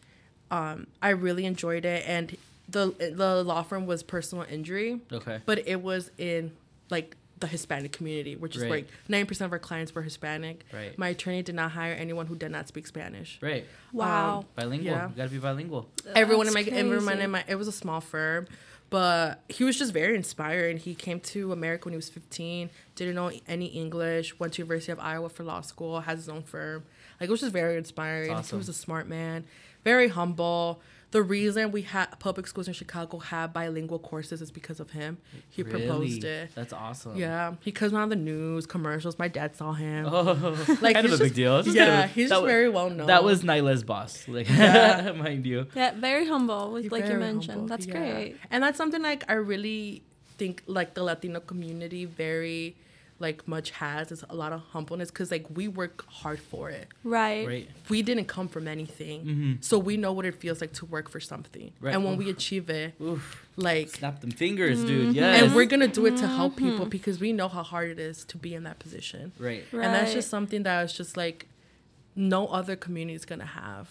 um, 0.52 0.88
I 1.02 1.10
really 1.10 1.46
enjoyed 1.46 1.86
it. 1.86 2.04
And 2.08 2.38
the 2.70 3.14
the 3.16 3.44
law 3.44 3.64
firm 3.64 3.86
was 3.86 4.04
personal 4.04 4.46
injury, 4.50 5.00
okay. 5.12 5.40
but 5.46 5.68
it 5.68 5.82
was 5.82 6.12
in 6.18 6.52
like 6.90 7.16
the 7.40 7.48
Hispanic 7.48 7.94
community, 7.94 8.36
which 8.36 8.56
is 8.56 8.64
Right. 8.64 8.72
like 8.72 8.88
nine 9.08 9.26
percent 9.26 9.48
of 9.48 9.54
our 9.54 9.60
clients 9.60 9.96
were 9.96 10.02
Hispanic. 10.02 10.66
Right. 10.74 10.98
My 10.98 11.10
attorney 11.10 11.42
did 11.42 11.56
not 11.56 11.72
hire 11.72 11.94
anyone 11.94 12.28
who 12.28 12.36
did 12.36 12.52
not 12.52 12.68
speak 12.68 12.86
Spanish. 12.86 13.40
Right. 13.42 13.66
Wow. 13.94 14.40
Um, 14.40 14.46
bilingual. 14.56 14.92
yeah. 14.92 15.10
You 15.10 15.16
gotta 15.16 15.30
be 15.30 15.38
bilingual. 15.40 15.90
everyone 16.16 16.48
in 16.48 16.54
That's 16.54 16.70
my 16.70 16.78
everyone 16.78 17.20
in 17.20 17.32
my 17.32 17.44
it 17.48 17.56
was 17.56 17.68
a 17.68 17.74
small 17.74 18.02
firm 18.02 18.48
but 18.92 19.44
he 19.50 19.64
was 19.64 19.78
just 19.78 19.94
very 19.94 20.16
inspiring 20.16 20.78
he 20.78 20.96
came 20.96 21.20
to 21.20 21.52
america 21.52 21.86
when 21.86 21.94
he 21.94 21.96
was 21.96 22.10
15 22.10 22.72
didn't 22.96 23.14
know 23.14 23.32
any 23.48 23.68
english 23.68 24.40
went 24.40 24.54
to 24.54 24.64
university 24.64 24.92
of 24.92 25.00
iowa 25.00 25.30
for 25.30 25.44
law 25.44 25.62
school 25.62 26.02
has 26.02 26.18
his 26.18 26.28
own 26.28 26.42
firm 26.42 26.84
like 27.20 27.28
it 27.30 27.32
was 27.32 27.42
just 27.42 27.54
very 27.54 27.78
inspiring 27.78 28.32
awesome. 28.32 28.58
he 28.58 28.58
was 28.58 28.68
a 28.68 28.74
smart 28.74 29.08
man 29.08 29.46
very 29.84 30.10
humble. 30.10 30.82
The 31.12 31.24
reason 31.24 31.72
we 31.72 31.82
had 31.82 32.06
public 32.20 32.46
schools 32.46 32.68
in 32.68 32.76
Chicago 32.76 33.18
have 33.18 33.52
bilingual 33.52 33.98
courses 33.98 34.44
is 34.44 34.52
because 34.52 34.80
of 34.80 34.92
him. 34.92 35.18
He 35.50 35.64
proposed 35.64 36.24
it. 36.24 36.52
That's 36.54 36.72
awesome. 36.72 37.16
Yeah, 37.18 37.56
he 37.62 37.72
comes 37.72 37.94
on 37.94 38.10
the 38.10 38.16
news, 38.16 38.68
commercials. 38.68 39.18
My 39.18 39.28
dad 39.28 39.56
saw 39.56 39.74
him. 39.74 40.06
Oh, 40.08 40.56
Like, 40.82 40.94
kind 40.96 40.98
of 40.98 41.06
a 41.06 41.08
he's 41.10 41.20
big 41.20 41.34
deal. 41.34 41.64
Just 41.64 41.76
yeah, 41.76 41.86
kind 41.86 42.04
of 42.06 42.12
he's 42.12 42.30
just 42.30 42.42
wa- 42.42 42.48
very 42.48 42.70
well 42.70 42.92
known. 42.92 43.08
That 43.08 43.24
was 43.24 43.42
Nyla's 43.44 43.84
boss, 43.84 44.28
like 44.28 44.48
Yeah. 44.48 45.12
mind 45.18 45.48
you. 45.48 45.66
Yeah, 45.76 45.94
very 45.96 46.28
humble, 46.28 46.74
with, 46.74 46.84
He's 46.84 46.92
like 46.92 47.08
you 47.08 47.16
mentioned. 47.18 47.52
humble, 47.54 47.68
That's 47.70 47.88
yeah. 47.88 47.94
great. 47.98 48.38
And 48.52 48.62
that's 48.64 48.78
something 48.78 49.02
like 49.02 49.24
I 49.28 49.34
really 49.34 50.04
think 50.38 50.62
like 50.68 50.94
the 50.94 51.04
Latino 51.04 51.40
community 51.40 52.06
very 52.06 52.76
like 53.20 53.46
much 53.48 53.72
has 53.72 54.12
is 54.12 54.24
a 54.30 54.36
lot 54.36 54.54
of 54.54 54.62
humbleness 54.72 55.12
because 55.12 55.30
like 55.30 55.46
we 55.54 55.68
work 55.68 56.06
hard 56.08 56.40
for 56.40 56.70
it. 56.70 56.88
Right. 57.04 57.46
Right. 57.48 57.70
We 57.90 58.02
didn't 58.02 58.26
come 58.26 58.48
from 58.48 58.68
anything, 58.68 59.26
Mhm. 59.26 59.64
so 59.64 59.78
we 59.78 59.98
know 59.98 60.14
what 60.14 60.26
it 60.26 60.36
feels 60.36 60.62
like 60.62 60.72
to 60.74 60.86
work 60.86 61.10
for 61.10 61.20
something. 61.20 61.72
Right. 61.82 61.94
And 61.94 62.04
when 62.06 62.14
Oof. 62.14 62.20
we 62.20 62.30
achieve 62.30 62.70
it, 62.70 62.94
Oof. 63.02 63.46
like 63.58 63.90
Snap 63.90 64.22
them 64.22 64.32
fingers, 64.32 64.78
Mm-hmm. 64.80 64.88
dude. 64.88 65.16
Yes. 65.16 65.44
and 65.44 65.54
we're 65.56 65.66
gonna 65.66 65.88
do 65.90 66.06
it 66.06 66.16
to 66.18 66.28
help 66.28 66.56
people 66.56 66.86
because 66.86 67.20
we 67.20 67.34
know 67.34 67.50
how 67.50 67.64
hard 67.64 67.90
it 67.90 68.00
is 68.00 68.24
to 68.26 68.38
be 68.38 68.54
in 68.56 68.64
that 68.64 68.80
position. 68.80 69.34
right. 69.38 69.66
Right. 69.72 69.86
And 69.86 69.94
that's 69.94 70.14
just 70.14 70.30
something 70.30 70.64
that 70.64 70.86
is 70.86 70.94
just 70.94 71.18
like 71.18 71.48
no 72.16 72.48
other 72.48 72.76
community 72.76 73.16
is 73.16 73.26
gonna 73.26 73.46
have. 73.46 73.90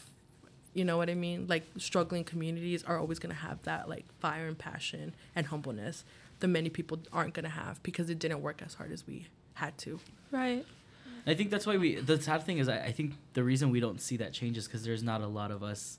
You 0.74 0.84
know 0.84 0.96
what 0.96 1.10
I 1.10 1.14
mean? 1.14 1.46
Like 1.48 1.64
struggling 1.76 2.24
communities 2.24 2.82
are 2.84 2.98
always 2.98 3.18
gonna 3.18 3.34
have 3.34 3.62
that 3.64 3.88
like 3.88 4.04
fire 4.20 4.46
and 4.46 4.56
passion 4.56 5.12
and 5.34 5.46
humbleness 5.46 6.04
that 6.40 6.48
many 6.48 6.70
people 6.70 6.98
aren't 7.12 7.34
gonna 7.34 7.48
have 7.48 7.82
because 7.82 8.10
it 8.10 8.18
didn't 8.18 8.40
work 8.42 8.62
as 8.64 8.74
hard 8.74 8.92
as 8.92 9.06
we 9.06 9.26
had 9.54 9.76
to. 9.78 9.98
Right. 10.30 10.64
I 11.26 11.34
think 11.34 11.50
that's 11.50 11.66
why 11.66 11.76
we. 11.76 11.96
The 11.96 12.20
sad 12.20 12.44
thing 12.44 12.58
is, 12.58 12.68
I, 12.68 12.78
I 12.84 12.92
think 12.92 13.12
the 13.34 13.42
reason 13.44 13.70
we 13.70 13.80
don't 13.80 14.00
see 14.00 14.16
that 14.18 14.32
change 14.32 14.56
is 14.56 14.66
because 14.66 14.82
there's 14.84 15.02
not 15.02 15.20
a 15.20 15.26
lot 15.26 15.50
of 15.50 15.62
us, 15.62 15.98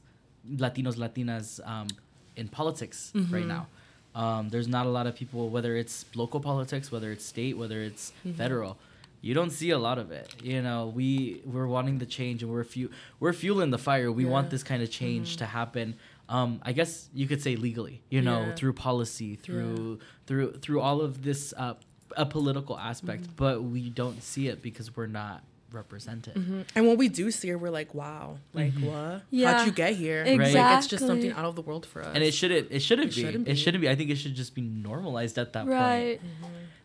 Latinos, 0.49 0.95
Latinas, 0.95 1.59
um, 1.67 1.87
in 2.35 2.47
politics 2.47 3.11
right 3.13 3.43
Mhm. 3.43 3.47
now. 3.47 3.67
Um, 4.15 4.49
there's 4.49 4.67
not 4.67 4.85
a 4.87 4.89
lot 4.89 5.05
of 5.05 5.15
people, 5.15 5.49
whether 5.49 5.75
it's 5.75 6.03
local 6.15 6.39
politics, 6.39 6.91
whether 6.91 7.11
it's 7.11 7.23
state, 7.25 7.57
whether 7.57 7.81
it's 7.81 8.11
federal. 8.35 8.77
You 9.21 9.33
don't 9.33 9.51
see 9.51 9.69
a 9.71 9.77
lot 9.77 9.99
of 9.99 10.11
it. 10.11 10.33
You 10.41 10.61
know, 10.61 10.87
we 10.95 11.41
we're 11.45 11.67
wanting 11.67 11.99
the 11.99 12.05
change, 12.05 12.41
and 12.41 12.51
we're 12.51 12.63
fu- 12.63 12.89
we're 13.19 13.33
fueling 13.33 13.69
the 13.69 13.77
fire. 13.77 14.11
We 14.11 14.25
want 14.25 14.49
this 14.49 14.63
kind 14.63 14.81
of 14.81 14.89
change 14.89 15.37
to 15.37 15.45
happen. 15.45 15.95
Um, 16.29 16.61
I 16.63 16.71
guess 16.73 17.09
you 17.13 17.27
could 17.27 17.41
say 17.41 17.55
legally. 17.55 18.01
You 18.09 18.21
know, 18.21 18.41
Yeah. 18.41 18.55
through 18.55 18.73
policy, 18.73 19.35
through 19.35 19.99
through 20.27 20.53
through 20.63 20.79
all 20.81 21.01
of 21.01 21.23
this 21.23 21.53
uh, 21.57 21.73
a 22.15 22.25
political 22.25 22.77
aspect, 22.77 23.23
Mm-hmm. 23.23 23.35
but 23.35 23.63
we 23.63 23.89
don't 23.89 24.21
see 24.23 24.47
it 24.47 24.61
because 24.61 24.95
we're 24.95 25.07
not 25.07 25.43
represented. 25.73 26.35
And 26.75 26.87
when 26.87 26.97
we 26.97 27.07
do 27.09 27.31
see 27.31 27.49
it, 27.49 27.55
we're 27.59 27.69
like, 27.69 27.93
wow, 27.93 28.37
like 28.53 28.73
Mhm. 28.73 28.83
what? 28.83 29.23
Yeah. 29.29 29.57
How'd 29.57 29.65
you 29.67 29.71
get 29.71 29.95
here? 29.95 30.23
Exactly. 30.23 30.53
Like 30.61 30.77
it's 30.79 30.87
just 30.87 31.05
something 31.05 31.31
out 31.31 31.45
of 31.45 31.55
the 31.55 31.61
world 31.61 31.85
for 31.85 32.01
us. 32.01 32.11
And 32.13 32.23
it 32.23 32.33
shouldn't. 32.33 32.67
It 32.71 32.81
shouldn't 32.81 33.11
It 33.11 33.15
be. 33.15 33.21
shouldn't 33.21 33.47
It 33.47 33.51
be. 33.53 33.57
shouldn't 33.57 33.81
be. 33.81 33.89
I 33.89 33.95
think 33.95 34.09
it 34.09 34.15
should 34.17 34.35
just 34.35 34.55
be 34.55 34.61
normalized 34.61 35.37
at 35.37 35.53
that 35.53 35.65
point. 35.65 35.73
Right. 35.79 36.21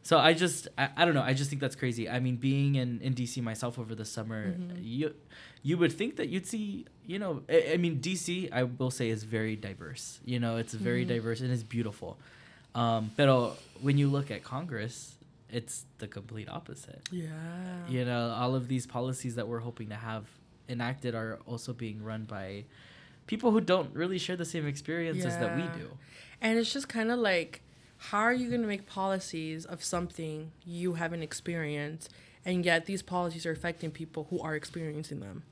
So 0.02 0.18
I 0.18 0.34
just, 0.34 0.68
I, 0.76 0.90
I 0.98 1.04
don't 1.06 1.14
know. 1.14 1.22
I 1.22 1.32
just 1.32 1.48
think 1.48 1.60
that's 1.62 1.76
crazy. 1.76 2.10
I 2.10 2.20
mean, 2.20 2.36
being 2.36 2.74
in, 2.74 3.00
in 3.00 3.14
DC 3.14 3.42
myself 3.42 3.78
over 3.78 3.94
the 3.94 4.04
summer, 4.04 4.48
Mm-hmm. 4.52 4.76
you 4.82 5.14
you 5.62 5.78
would 5.78 5.92
think 5.92 6.16
that 6.16 6.28
you'd 6.28 6.46
see, 6.46 6.84
you 7.06 7.18
know, 7.18 7.42
I, 7.48 7.70
I 7.72 7.76
mean, 7.78 7.98
DC, 8.00 8.50
I 8.52 8.64
will 8.64 8.90
say, 8.90 9.08
is 9.08 9.24
very 9.24 9.56
diverse. 9.56 10.20
You 10.26 10.38
know, 10.38 10.56
it's 10.58 10.74
very 10.74 11.04
Mm-hmm. 11.06 11.14
diverse 11.14 11.40
and 11.40 11.50
it's 11.50 11.62
beautiful. 11.62 12.18
Um, 12.74 13.12
but 13.16 13.28
when 13.80 13.96
you 13.96 14.08
look 14.08 14.30
at 14.30 14.42
Congress, 14.44 15.14
it's 15.50 15.84
the 15.98 16.06
complete 16.08 16.48
opposite. 16.48 17.02
yeah. 17.10 17.28
You 17.88 18.04
know, 18.04 18.30
all 18.30 18.54
of 18.54 18.68
these 18.68 18.86
policies 18.86 19.34
that 19.36 19.46
we're 19.48 19.60
hoping 19.60 19.88
to 19.88 19.94
have 19.96 20.26
enacted 20.68 21.14
are 21.14 21.38
also 21.46 21.72
being 21.72 22.02
run 22.02 22.24
by 22.24 22.64
people 23.26 23.50
who 23.50 23.60
don't 23.60 23.94
really 23.94 24.18
share 24.18 24.36
the 24.36 24.44
same 24.44 24.66
experiences 24.66 25.36
that 25.36 25.56
we 25.56 25.62
do. 25.78 25.90
And 26.40 26.58
it's 26.58 26.72
just 26.72 26.88
kind 26.88 27.10
of 27.10 27.18
like, 27.18 27.62
how 27.96 28.20
are 28.20 28.34
you 28.34 28.48
going 28.48 28.60
to 28.62 28.66
make 28.68 28.86
policies 28.86 29.64
of 29.64 29.82
something 29.82 30.52
you 30.66 30.94
haven't 30.94 31.22
experienced, 31.22 32.10
and 32.44 32.64
yet 32.64 32.86
these 32.86 33.02
policies 33.02 33.46
are 33.46 33.52
affecting 33.52 33.90
people 33.90 34.26
who 34.30 34.40
are 34.40 34.54
experiencing 34.54 35.20
them? 35.20 35.44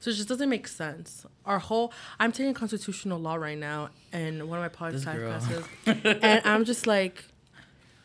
So 0.00 0.10
it 0.10 0.14
just 0.14 0.28
doesn't 0.28 0.50
make 0.50 0.68
sense. 0.68 1.24
Our 1.46 1.58
whole, 1.58 1.92
I'm 2.20 2.30
taking 2.30 2.52
constitutional 2.52 3.18
law 3.18 3.36
right 3.36 3.56
now, 3.56 3.88
and 4.12 4.48
one 4.50 4.62
of 4.62 4.78
my 4.78 4.90
This 4.90 5.04
classes, 5.04 5.64
and 5.86 6.42
I'm 6.44 6.64
just 6.66 6.86
like, 6.86 7.24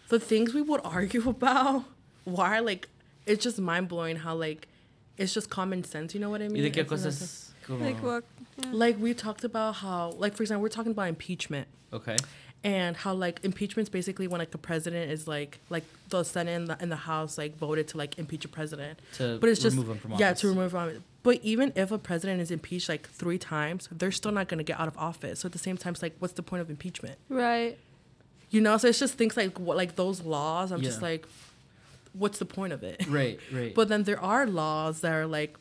the 0.09 0.19
things 0.19 0.53
we 0.53 0.61
would 0.61 0.81
argue 0.83 1.27
about, 1.35 1.85
why 2.25 2.59
like, 2.59 2.87
it's 3.25 3.43
just 3.43 3.59
mind 3.59 3.87
blowing 3.87 4.17
how 4.17 4.35
like, 4.35 4.67
it's 5.17 5.33
just 5.33 5.49
common 5.49 5.83
sense. 5.83 6.13
You 6.13 6.19
know 6.19 6.29
what 6.29 6.41
I 6.41 6.47
mean? 6.47 6.63
de 6.63 6.69
qué 6.69 6.77
It's- 6.79 7.01
it's- 7.05 7.51
cosas? 7.67 7.81
Like 7.81 8.01
what? 8.01 8.23
Yeah. 8.57 8.71
Like 8.73 8.99
we 8.99 9.13
talked 9.13 9.43
about 9.43 9.75
how, 9.75 10.11
like 10.17 10.35
for 10.35 10.41
example, 10.43 10.63
we're 10.63 10.69
talking 10.69 10.91
about 10.91 11.07
impeachment 11.07 11.67
Okay. 11.93 12.17
and 12.63 12.97
how 12.97 13.13
like 13.13 13.39
impeachment's 13.43 13.89
basically 13.91 14.27
when 14.27 14.39
like 14.39 14.53
a 14.55 14.57
president 14.57 15.11
is 15.11 15.27
like 15.27 15.59
like 15.69 15.83
the 16.09 16.23
senate 16.23 16.55
and 16.55 16.67
the, 16.67 16.77
and 16.81 16.91
the 16.91 16.95
house 17.11 17.37
like 17.37 17.55
voted 17.55 17.87
to 17.89 17.97
like 17.97 18.17
impeach 18.17 18.43
a 18.43 18.47
president 18.47 18.99
To 19.17 19.37
but 19.39 19.49
it's 19.49 19.61
just 19.61 19.77
remove 19.77 19.91
him 19.91 19.99
from 19.99 20.13
yeah 20.19 20.33
to 20.33 20.47
remove 20.47 20.73
him 20.73 21.03
but 21.23 21.39
even 21.43 21.71
if 21.75 21.91
a 21.91 21.97
president 21.99 22.41
is 22.41 22.49
impeached 22.51 22.89
like 22.89 23.07
three 23.09 23.37
times 23.37 23.87
they're 23.91 24.11
still 24.11 24.31
not 24.31 24.47
going 24.49 24.57
to 24.57 24.63
get 24.63 24.79
out 24.79 24.87
of 24.87 24.97
office 24.97 25.39
so 25.41 25.45
at 25.45 25.51
the 25.53 25.59
same 25.59 25.77
time 25.77 25.93
it's 25.93 26.01
like 26.01 26.15
what's 26.19 26.33
the 26.33 26.43
point 26.43 26.61
of 26.61 26.69
impeachment 26.69 27.17
Right. 27.29 27.77
You 28.49 28.61
know 28.61 28.77
so 28.77 28.87
it's 28.87 28.99
just 28.99 29.15
things 29.15 29.35
like 29.37 29.59
what 29.59 29.77
like 29.77 29.95
those 29.95 30.21
laws 30.23 30.71
i'm 30.71 30.81
just 30.81 31.01
like 31.01 31.25
what's 32.13 32.39
the 32.39 32.45
point 32.45 32.73
of 32.73 32.81
it 32.83 33.05
Right, 33.09 33.39
right. 33.53 33.73
but 33.75 33.87
then 33.89 34.03
there 34.03 34.19
are 34.19 34.45
laws 34.47 35.01
that 35.01 35.11
are 35.13 35.27
like 35.27 35.55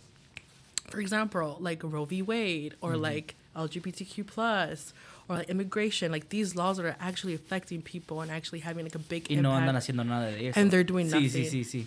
for 0.90 1.00
example 1.00 1.56
like 1.60 1.82
roe 1.84 2.04
v 2.04 2.22
wade 2.22 2.74
or 2.80 2.92
Mm-hmm. 2.92 3.02
like 3.02 3.34
lgbtq 3.56 4.26
plus 4.26 4.92
or 5.28 5.36
like 5.36 5.48
immigration 5.50 6.10
like 6.12 6.28
these 6.30 6.54
laws 6.56 6.76
that 6.78 6.86
are 6.86 6.96
actually 7.00 7.34
affecting 7.34 7.82
people 7.82 8.20
and 8.22 8.30
actually 8.30 8.60
having 8.60 8.84
like 8.84 8.94
a 8.94 8.98
big 9.12 9.26
y 9.28 9.36
no 9.36 9.50
andan 9.50 9.68
impact 9.68 9.78
haciendo 9.88 10.04
nada 10.06 10.30
de 10.30 10.48
eso. 10.48 10.58
and 10.60 10.70
they're 10.70 10.84
doing 10.84 11.06
sí, 11.08 11.20
nothing 11.22 11.44
sí, 11.44 11.64
sí, 11.64 11.64
sí. 11.64 11.84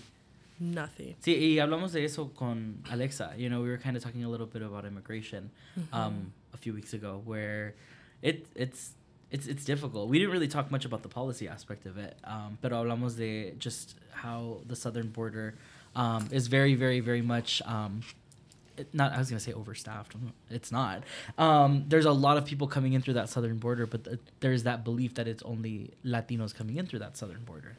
nothing 0.59 1.15
Sí, 1.23 1.33
y 1.55 1.59
hablamos 1.59 1.91
de 1.93 2.03
eso 2.05 2.29
con 2.35 2.83
Alexa. 2.91 3.33
You 3.37 3.49
know, 3.49 3.61
we 3.61 3.69
were 3.69 3.79
kind 3.79 3.97
of 3.97 4.03
talking 4.03 4.23
a 4.23 4.29
little 4.29 4.45
bit 4.45 4.61
about 4.61 4.85
immigration 4.85 5.49
Mm-hmm. 5.79 5.95
um, 5.95 6.33
a 6.53 6.57
few 6.57 6.73
weeks 6.73 6.93
ago, 6.93 7.21
where 7.25 7.73
it 8.21 8.45
it's 8.55 8.91
it's 9.31 9.47
it's 9.47 9.63
difficult. 9.63 10.09
We 10.09 10.19
didn't 10.19 10.33
really 10.33 10.47
talk 10.47 10.69
much 10.71 10.85
about 10.85 11.03
the 11.03 11.09
policy 11.09 11.47
aspect 11.47 11.85
of 11.85 11.97
it, 11.97 12.17
um, 12.23 12.57
pero 12.61 12.83
hablamos 12.83 13.17
de 13.17 13.51
just 13.57 13.95
how 14.11 14.59
the 14.67 14.75
southern 14.75 15.09
border 15.09 15.55
um, 15.95 16.27
is 16.31 16.47
very, 16.47 16.75
very, 16.75 16.99
very 16.99 17.21
much. 17.21 17.61
Um, 17.65 18.01
not 18.93 19.13
I 19.13 19.19
was 19.19 19.29
gonna 19.29 19.39
say 19.39 19.53
overstaffed. 19.53 20.15
It's 20.49 20.71
not. 20.71 21.03
Um, 21.37 21.85
there's 21.87 22.05
a 22.05 22.11
lot 22.11 22.37
of 22.37 22.45
people 22.45 22.67
coming 22.67 22.93
in 22.93 23.01
through 23.01 23.15
that 23.15 23.29
southern 23.29 23.57
border, 23.57 23.85
but 23.85 24.03
th- 24.03 24.19
there's 24.39 24.63
that 24.63 24.83
belief 24.83 25.15
that 25.15 25.27
it's 25.27 25.43
only 25.43 25.91
Latinos 26.05 26.53
coming 26.53 26.77
in 26.77 26.85
through 26.85 26.99
that 26.99 27.15
southern 27.17 27.43
border. 27.43 27.77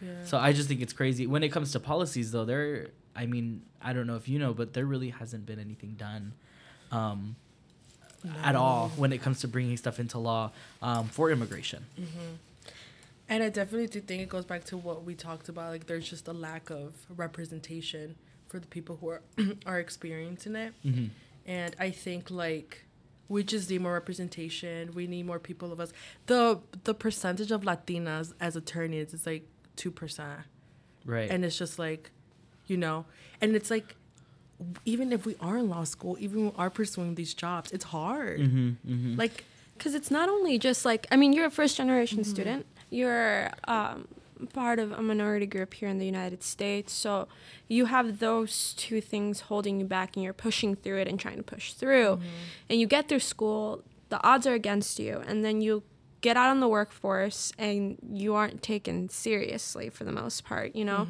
yeah 0.00 0.24
So 0.24 0.38
I 0.38 0.52
just 0.52 0.68
think 0.68 0.80
it's 0.80 0.92
crazy. 0.92 1.26
When 1.26 1.42
it 1.42 1.50
comes 1.50 1.72
to 1.72 1.80
policies, 1.80 2.32
though, 2.32 2.44
there, 2.44 2.88
I 3.14 3.26
mean, 3.26 3.62
I 3.80 3.92
don't 3.92 4.06
know 4.06 4.16
if 4.16 4.28
you 4.28 4.38
know, 4.38 4.52
but 4.52 4.72
there 4.72 4.84
really 4.84 5.10
hasn't 5.10 5.46
been 5.46 5.58
anything 5.58 5.94
done 5.96 6.32
um, 6.90 7.36
at 8.42 8.54
all 8.56 8.88
when 8.96 9.12
it 9.12 9.20
comes 9.22 9.40
to 9.40 9.48
bringing 9.48 9.76
stuff 9.76 9.98
into 10.00 10.18
law 10.18 10.50
um, 10.80 11.08
for 11.08 11.30
immigration. 11.30 11.84
and 13.28 13.42
i 13.42 13.48
definitely 13.48 13.86
do 13.86 14.00
think 14.00 14.22
it 14.22 14.28
goes 14.28 14.44
back 14.44 14.64
to 14.64 14.76
what 14.76 15.04
we 15.04 15.14
talked 15.14 15.48
about 15.48 15.70
like 15.70 15.86
there's 15.86 16.08
just 16.08 16.28
a 16.28 16.32
lack 16.32 16.70
of 16.70 16.92
representation 17.16 18.14
for 18.48 18.58
the 18.58 18.66
people 18.66 18.96
who 19.00 19.08
are 19.08 19.22
are 19.66 19.78
experiencing 19.80 20.56
it 20.56 20.72
hmm 20.82 21.06
and 21.44 21.74
I 21.80 21.90
think 21.90 22.30
like 22.30 22.84
we 23.28 23.42
just 23.42 23.68
need 23.68 23.80
more 23.80 23.94
representation. 23.94 24.92
We 24.94 25.08
need 25.08 25.26
more 25.26 25.40
people 25.40 25.72
of 25.72 25.80
us. 25.80 25.92
the 26.26 26.60
The 26.84 26.94
percentage 26.94 27.50
of 27.50 27.62
Latinas 27.62 28.32
as 28.38 28.54
attorneys 28.54 29.12
is 29.12 29.26
like 29.26 29.48
two 29.74 29.90
percent, 29.90 30.42
Right. 31.04 31.28
and 31.28 31.44
it's 31.44 31.58
just 31.58 31.80
like, 31.80 32.12
you 32.68 32.76
know, 32.76 33.06
and 33.40 33.56
it's 33.56 33.72
like, 33.72 33.96
even 34.84 35.12
if 35.12 35.26
we 35.26 35.36
are 35.40 35.56
in 35.58 35.68
law 35.68 35.84
school, 35.84 36.16
even 36.20 36.46
if 36.48 36.52
we 36.54 36.58
are 36.58 36.70
pursuing 36.70 37.14
these 37.14 37.34
jobs, 37.34 37.70
it's 37.72 37.84
hard. 37.84 38.40
hmm 38.40 38.70
hmm 38.86 39.16
Like, 39.16 39.44
Because 39.76 39.94
it's 39.94 40.10
not 40.10 40.28
only 40.28 40.58
just 40.58 40.84
like, 40.84 41.06
I 41.10 41.16
mean, 41.16 41.32
you're 41.32 41.46
a 41.46 41.50
first 41.50 41.76
generation 41.76 42.18
Mm-hmm. 42.20 42.30
student, 42.30 42.66
you're 42.90 43.50
um, 43.66 44.06
part 44.52 44.78
of 44.78 44.92
a 44.92 45.02
minority 45.02 45.46
group 45.46 45.74
here 45.74 45.88
in 45.88 45.98
the 45.98 46.06
United 46.06 46.42
States. 46.42 46.92
So 46.92 47.26
you 47.68 47.86
have 47.86 48.18
those 48.18 48.74
two 48.76 49.00
things 49.00 49.40
holding 49.50 49.80
you 49.80 49.86
back, 49.86 50.14
and 50.16 50.22
you're 50.24 50.32
pushing 50.48 50.74
through 50.76 50.98
it 51.02 51.08
and 51.08 51.18
trying 51.18 51.36
to 51.38 51.42
push 51.42 51.72
through. 51.72 52.20
And 52.68 52.78
you 52.80 52.86
get 52.86 53.08
through 53.08 53.20
school, 53.20 53.82
the 54.08 54.22
odds 54.24 54.46
are 54.46 54.54
against 54.54 54.98
you, 54.98 55.22
and 55.26 55.44
then 55.44 55.60
you 55.60 55.82
get 56.20 56.36
out 56.36 56.50
on 56.50 56.60
the 56.60 56.68
workforce 56.68 57.52
and 57.58 57.98
you 58.12 58.34
aren't 58.34 58.62
taken 58.62 59.08
seriously 59.08 59.88
for 59.90 60.04
the 60.04 60.12
most 60.12 60.44
part 60.44 60.76
you 60.76 60.84
know 60.84 61.08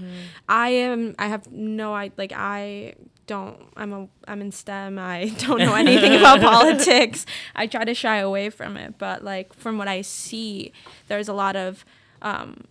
i 0.49 0.71
am 0.71 1.14
i 1.18 1.26
have 1.26 1.52
no 1.52 1.92
i 1.94 2.11
like 2.16 2.32
i 2.35 2.94
don't 3.26 3.56
i'm 3.76 3.92
a 3.92 4.08
i'm 4.26 4.40
in 4.40 4.50
stem 4.50 4.98
i 4.98 5.28
don't 5.38 5.58
know 5.58 5.74
anything 5.74 6.14
about 6.14 6.40
politics. 6.52 7.24
I 7.54 7.66
try 7.66 7.84
to 7.84 7.94
shy 7.94 8.18
away 8.18 8.50
from 8.50 8.76
it 8.76 8.98
but 8.98 9.22
like 9.24 9.54
from 9.54 9.78
what 9.78 9.88
i 9.88 10.02
see 10.02 10.72
there's 11.08 11.28
a 11.28 11.32
lot 11.32 11.54
of 11.56 11.84
um 12.22 12.64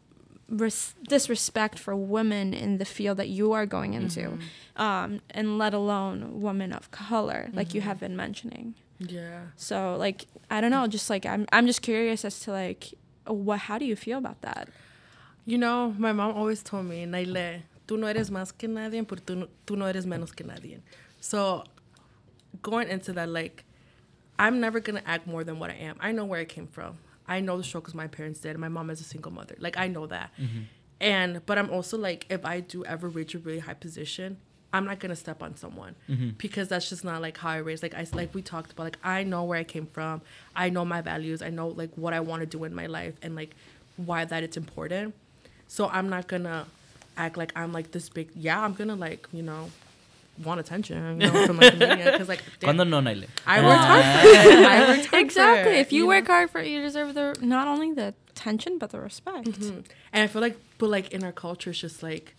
res- 0.49 0.95
disrespect 1.07 1.79
for 1.79 1.95
women 1.95 2.53
in 2.53 2.77
the 2.77 2.85
field 2.85 3.17
that 3.17 3.29
you 3.29 3.51
are 3.53 3.65
going 3.65 3.93
into 3.93 4.37
um 4.75 5.21
and 5.31 5.57
let 5.57 5.73
alone 5.73 6.41
women 6.41 6.71
of 6.73 6.91
color 6.91 7.49
like 7.53 7.73
you 7.73 7.81
have 7.81 7.99
been 7.99 8.15
mentioning. 8.15 8.75
Yeah. 8.99 9.41
So 9.55 9.95
like 9.97 10.25
I 10.49 10.61
don't 10.61 10.71
know, 10.71 10.85
just 10.87 11.09
like 11.09 11.25
I'm 11.25 11.45
I'm 11.51 11.65
just 11.65 11.81
curious 11.81 12.23
as 12.23 12.39
to 12.41 12.51
like 12.51 12.93
what 13.25 13.59
how 13.59 13.77
do 13.77 13.85
you 13.85 13.95
feel 13.95 14.17
about 14.17 14.41
that? 14.41 14.69
You 15.45 15.57
know, 15.57 15.95
my 15.97 16.11
mom 16.13 16.35
always 16.35 16.61
told 16.61 16.85
me, 16.85 17.05
Nayle, 17.05 17.61
tú 17.91 17.97
no 17.97 18.07
eres 18.07 18.31
más 18.31 18.53
que 18.53 18.69
nadie, 18.69 19.03
pero 19.03 19.21
tú 19.21 19.35
no, 19.35 19.47
tú 19.65 19.75
no 19.75 19.85
eres 19.85 20.05
menos 20.05 20.33
que 20.33 20.45
nadie. 20.45 20.79
So 21.19 21.65
going 22.61 22.87
into 22.87 23.11
that, 23.11 23.27
like, 23.27 23.65
I'm 24.39 24.61
never 24.61 24.79
gonna 24.79 25.03
act 25.05 25.27
more 25.27 25.43
than 25.43 25.59
what 25.59 25.71
I 25.71 25.73
am. 25.73 25.97
I 25.99 26.13
know 26.13 26.23
where 26.23 26.39
I 26.39 26.45
came 26.45 26.67
from. 26.67 26.99
I 27.27 27.41
know 27.41 27.57
the 27.57 27.65
struggles 27.65 27.93
my 27.93 28.07
parents 28.07 28.39
did. 28.39 28.57
My 28.57 28.69
mom 28.69 28.89
is 28.91 29.01
a 29.01 29.03
single 29.03 29.33
mother. 29.33 29.55
Like 29.59 29.77
I 29.77 29.89
know 29.89 30.07
that. 30.07 30.31
Mm-hmm. 30.39 30.61
And 31.01 31.45
but 31.45 31.57
I'm 31.57 31.69
also 31.69 31.97
like, 31.97 32.25
if 32.29 32.45
I 32.45 32.61
do 32.61 32.85
ever 32.85 33.09
reach 33.09 33.35
a 33.35 33.39
really 33.39 33.59
high 33.59 33.73
position, 33.73 34.37
I'm 34.71 34.85
not 34.85 34.99
gonna 34.99 35.17
step 35.17 35.43
on 35.43 35.57
someone 35.57 35.95
mm-hmm. 36.09 36.29
because 36.37 36.69
that's 36.69 36.87
just 36.87 37.03
not 37.03 37.21
like 37.21 37.37
how 37.37 37.49
I 37.49 37.57
raised. 37.57 37.83
Like 37.83 37.93
I 37.93 38.07
like 38.13 38.33
we 38.33 38.41
talked 38.41 38.71
about. 38.71 38.83
Like 38.83 38.99
I 39.03 39.23
know 39.23 39.43
where 39.43 39.59
I 39.59 39.65
came 39.65 39.85
from. 39.85 40.21
I 40.55 40.69
know 40.69 40.85
my 40.85 41.01
values. 41.01 41.41
I 41.41 41.49
know 41.49 41.67
like 41.67 41.91
what 41.97 42.13
I 42.13 42.21
want 42.21 42.39
to 42.39 42.45
do 42.45 42.63
in 42.63 42.73
my 42.73 42.85
life 42.85 43.15
and 43.21 43.35
like 43.35 43.53
why 43.97 44.23
that 44.23 44.43
it's 44.43 44.55
important. 44.55 45.13
So 45.67 45.89
I'm 45.89 46.07
not 46.07 46.29
gonna 46.29 46.67
act 47.25 47.37
like 47.37 47.51
I'm 47.55 47.71
like 47.73 47.91
this 47.91 48.09
big. 48.09 48.29
Yeah, 48.35 48.59
I'm 48.65 48.73
gonna 48.73 48.95
like 49.07 49.27
you 49.31 49.43
know 49.43 49.69
want 50.43 50.59
attention 50.59 51.21
you 51.21 51.27
know, 51.31 51.45
from 51.45 51.57
like 51.57 51.77
the 51.77 51.87
media 51.87 52.11
because 52.11 52.29
like 52.33 52.41
Cuando 52.63 52.83
no, 52.83 52.99
Nayle. 52.99 53.25
I 53.45 53.61
worked 53.61 53.83
hard 53.91 54.03
for 54.05 54.27
it. 54.29 54.65
I 54.65 54.79
worked 54.79 54.87
hard 54.89 55.05
for 55.05 55.17
Exactly. 55.17 55.73
it, 55.73 55.79
If 55.79 55.91
you, 55.93 56.03
know? 56.03 56.07
work 56.07 56.27
hard 56.27 56.49
for 56.49 56.59
it, 56.61 56.67
you 56.67 56.81
deserve 56.81 57.13
the 57.13 57.37
not 57.41 57.67
only 57.67 57.93
the 57.93 58.13
attention 58.31 58.77
but 58.79 58.89
the 58.91 58.99
respect. 58.99 59.45
Mhm. 59.47 59.85
And 60.13 60.23
I 60.23 60.27
feel 60.27 60.41
like, 60.41 60.57
but 60.79 60.89
like 60.89 61.11
in 61.11 61.23
our 61.23 61.33
culture, 61.33 61.69
it's 61.71 61.79
just 61.79 62.01
like, 62.01 62.33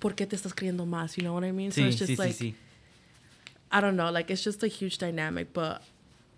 ¿por 0.00 0.12
qué 0.12 0.26
te 0.28 0.36
estás 0.36 0.54
creyendo 0.54 0.86
más? 0.86 1.16
You 1.18 1.24
know 1.24 1.34
what 1.34 1.44
I 1.44 1.52
mean? 1.52 1.72
so 1.72 1.82
it's 1.82 1.96
just 1.98 2.10
sí, 2.12 2.16
sí, 2.16 2.18
like, 2.18 2.34
sí. 2.34 2.54
I 3.70 3.80
don't 3.80 3.96
know, 3.96 4.10
like 4.10 4.30
it's 4.30 4.44
just 4.44 4.62
a 4.62 4.68
huge 4.68 4.96
dynamic. 4.98 5.52
But 5.52 5.82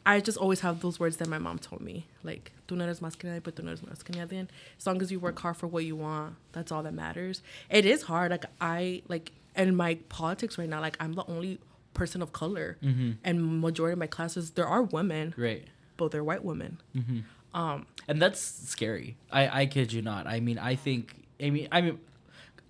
I 0.07 0.21
just 0.21 0.39
always 0.39 0.61
have 0.61 0.81
those 0.81 1.01
words 1.01 1.17
that 1.17 1.29
my 1.29 1.39
mom 1.39 1.59
told 1.59 1.83
me, 1.83 2.07
like, 2.23 2.53
tú 2.69 2.77
no 2.77 2.85
eres 2.85 3.01
más 3.01 3.19
que 3.19 3.29
nadie, 3.29 3.43
but 3.43 3.57
tú 3.57 3.65
no 3.65 3.71
eres 3.73 3.81
más 3.83 4.05
que 4.05 4.15
nadie. 4.15 4.47
As 4.79 4.87
long 4.87 5.03
as 5.03 5.11
you 5.11 5.19
work 5.19 5.39
hard 5.41 5.57
for 5.57 5.67
what 5.67 5.85
you 5.85 5.97
want, 5.97 6.37
that's 6.53 6.71
all 6.71 6.83
that 6.85 6.95
matters. 6.95 7.43
It 7.69 7.85
is 7.85 8.03
hard. 8.03 8.31
Like 8.31 8.47
I 8.61 9.03
like 9.09 9.33
in 9.57 9.75
my 9.75 9.97
politics 10.09 10.57
right 10.59 10.69
now, 10.69 10.81
like 10.81 10.97
I'm 11.01 11.15
the 11.15 11.25
only 11.29 11.59
person 11.93 12.23
of 12.23 12.33
color, 12.33 12.79
and 13.25 13.61
majority 13.61 13.95
of 13.95 13.99
my 13.99 14.07
classes 14.07 14.53
there 14.53 14.67
are 14.67 14.83
women, 14.83 15.35
Right. 15.37 15.65
but 15.97 16.13
they're 16.13 16.23
white 16.25 16.45
women. 16.45 16.79
Um, 17.55 17.87
and 18.07 18.21
that's 18.23 18.41
scary. 18.41 19.17
I 19.33 19.63
I 19.63 19.67
kid 19.67 19.93
you 19.93 20.03
not. 20.03 20.27
I 20.27 20.41
mean, 20.41 20.59
I 20.59 20.75
think. 20.77 21.25
I 21.43 21.51
mean, 21.51 21.69
I 21.73 21.81
mean, 21.81 21.99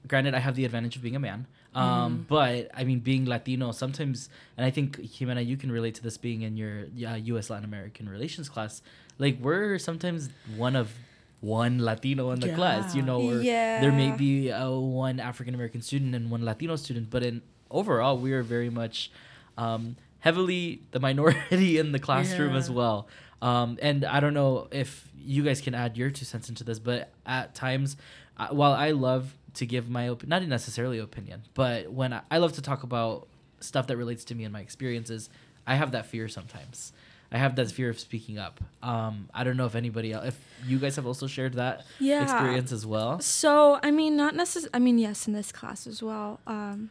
granted, 0.09 0.35
I 0.35 0.39
have 0.39 0.55
the 0.57 0.65
advantage 0.65 0.97
of 0.97 1.03
being 1.03 1.17
a 1.17 1.21
man. 1.21 1.47
Um, 1.77 2.27
but 2.29 2.71
I 2.75 2.85
mean, 2.85 3.01
being 3.01 3.27
Latino 3.27 3.71
sometimes, 3.73 4.29
and 4.57 4.65
I 4.65 4.71
think 4.71 4.99
Jimena, 4.99 5.45
you 5.45 5.57
can 5.57 5.71
relate 5.71 5.95
to 5.97 6.03
this 6.03 6.17
being 6.17 6.43
in 6.43 6.57
your 6.57 6.85
uh, 7.07 7.15
U.S. 7.17 7.51
Latin 7.51 7.65
American 7.65 8.09
relations 8.09 8.49
class. 8.49 8.83
Like 9.19 9.39
we're 9.41 9.79
sometimes 9.79 10.31
one 10.57 10.75
of 10.77 10.93
one 11.41 11.79
Latino 11.85 12.31
in 12.31 12.41
the 12.41 12.49
class, 12.55 12.95
you 12.95 13.03
know, 13.03 13.21
or 13.21 13.43
there 13.81 13.93
may 13.93 14.11
be 14.17 14.51
uh, 14.51 14.71
one 14.71 15.21
African 15.21 15.55
American 15.55 15.83
student 15.83 16.15
and 16.15 16.31
one 16.31 16.45
Latino 16.45 16.77
student, 16.77 17.11
but 17.11 17.23
in 17.23 17.43
overall, 17.71 18.17
we 18.19 18.33
are 18.33 18.43
very 18.43 18.71
much 18.71 19.11
um, 19.59 19.97
heavily 20.21 20.81
the 20.93 21.01
minority 21.01 21.79
in 21.83 21.93
the 21.93 21.99
classroom 21.99 22.57
as 22.57 22.71
well. 22.71 23.07
Um, 23.43 23.79
and 23.83 24.05
I 24.05 24.21
don't 24.21 24.35
know 24.35 24.69
if 24.71 25.09
you 25.19 25.43
guys 25.43 25.61
can 25.61 25.75
add 25.75 25.97
your 25.97 26.11
two 26.11 26.25
cents 26.25 26.49
into 26.49 26.65
this, 26.65 26.79
but 26.79 27.11
at 27.27 27.55
times, 27.55 27.97
uh, 28.39 28.49
while 28.49 28.73
I 28.73 28.93
love 28.93 29.35
to 29.57 29.67
give 29.67 29.89
my 29.91 30.09
op- 30.09 30.27
not 30.27 30.43
necessarily 30.47 30.99
opinion, 30.99 31.43
but 31.55 31.91
when 31.93 32.13
I, 32.13 32.23
I 32.31 32.39
love 32.39 32.53
to 32.55 32.63
talk 32.63 32.83
about 32.83 33.27
stuff 33.61 33.87
that 33.89 33.97
relates 33.97 34.25
to 34.27 34.35
me 34.35 34.45
and 34.45 34.53
my 34.53 34.61
experiences, 34.61 35.29
I 35.67 35.75
have 35.75 35.93
that 35.93 36.07
fear 36.07 36.29
sometimes. 36.29 36.93
I 37.33 37.39
have 37.39 37.57
that 37.57 37.71
fear 37.73 37.91
of 37.91 37.99
speaking 37.99 38.39
up. 38.39 38.61
Um, 38.83 39.29
I 39.35 39.43
don't 39.43 39.57
know 39.57 39.67
if 39.67 39.75
anybody 39.75 40.13
else, 40.13 40.27
if 40.29 40.39
you 40.67 40.79
guys 40.79 40.95
have 40.97 41.07
also 41.07 41.27
shared 41.27 41.55
that 41.55 41.85
Yeah. 41.99 42.23
experience 42.23 42.71
as 42.71 42.87
well. 42.87 43.19
So 43.21 43.81
I 43.83 43.91
mean, 43.91 44.17
not 44.17 44.37
necessarily. 44.37 44.71
I 44.75 44.79
mean, 44.79 44.99
yes, 44.99 45.27
in 45.27 45.33
this 45.33 45.51
class 45.51 45.87
as 45.89 46.03
well. 46.03 46.39
Um, 46.47 46.91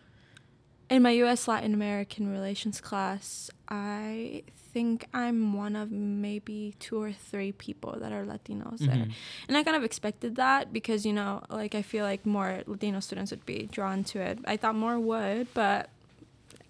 in 0.89 1.01
my 1.01 1.11
U.S. 1.11 1.47
Latin 1.47 1.73
American 1.73 2.27
relations 2.31 2.79
class, 2.81 3.49
I 3.67 4.43
think 4.73 5.07
I'm 5.13 5.53
one 5.53 5.75
of 5.75 5.89
maybe 5.91 6.75
two 6.79 7.01
or 7.01 7.11
three 7.13 7.51
people 7.53 7.97
that 7.99 8.11
are 8.11 8.25
Latinos 8.25 8.79
there, 8.79 8.95
Mhm. 8.95 9.11
and 9.47 9.55
I 9.57 9.63
kind 9.63 9.77
of 9.77 9.83
expected 9.83 10.35
that 10.35 10.73
because 10.73 11.05
you 11.05 11.13
know, 11.13 11.43
like 11.49 11.75
I 11.75 11.81
feel 11.81 12.03
like 12.03 12.25
more 12.25 12.61
Latino 12.67 12.99
students 12.99 13.31
would 13.31 13.45
be 13.45 13.67
drawn 13.71 14.03
to 14.05 14.19
it. 14.19 14.39
I 14.45 14.57
thought 14.57 14.75
more 14.75 14.99
would, 14.99 15.47
but 15.53 15.89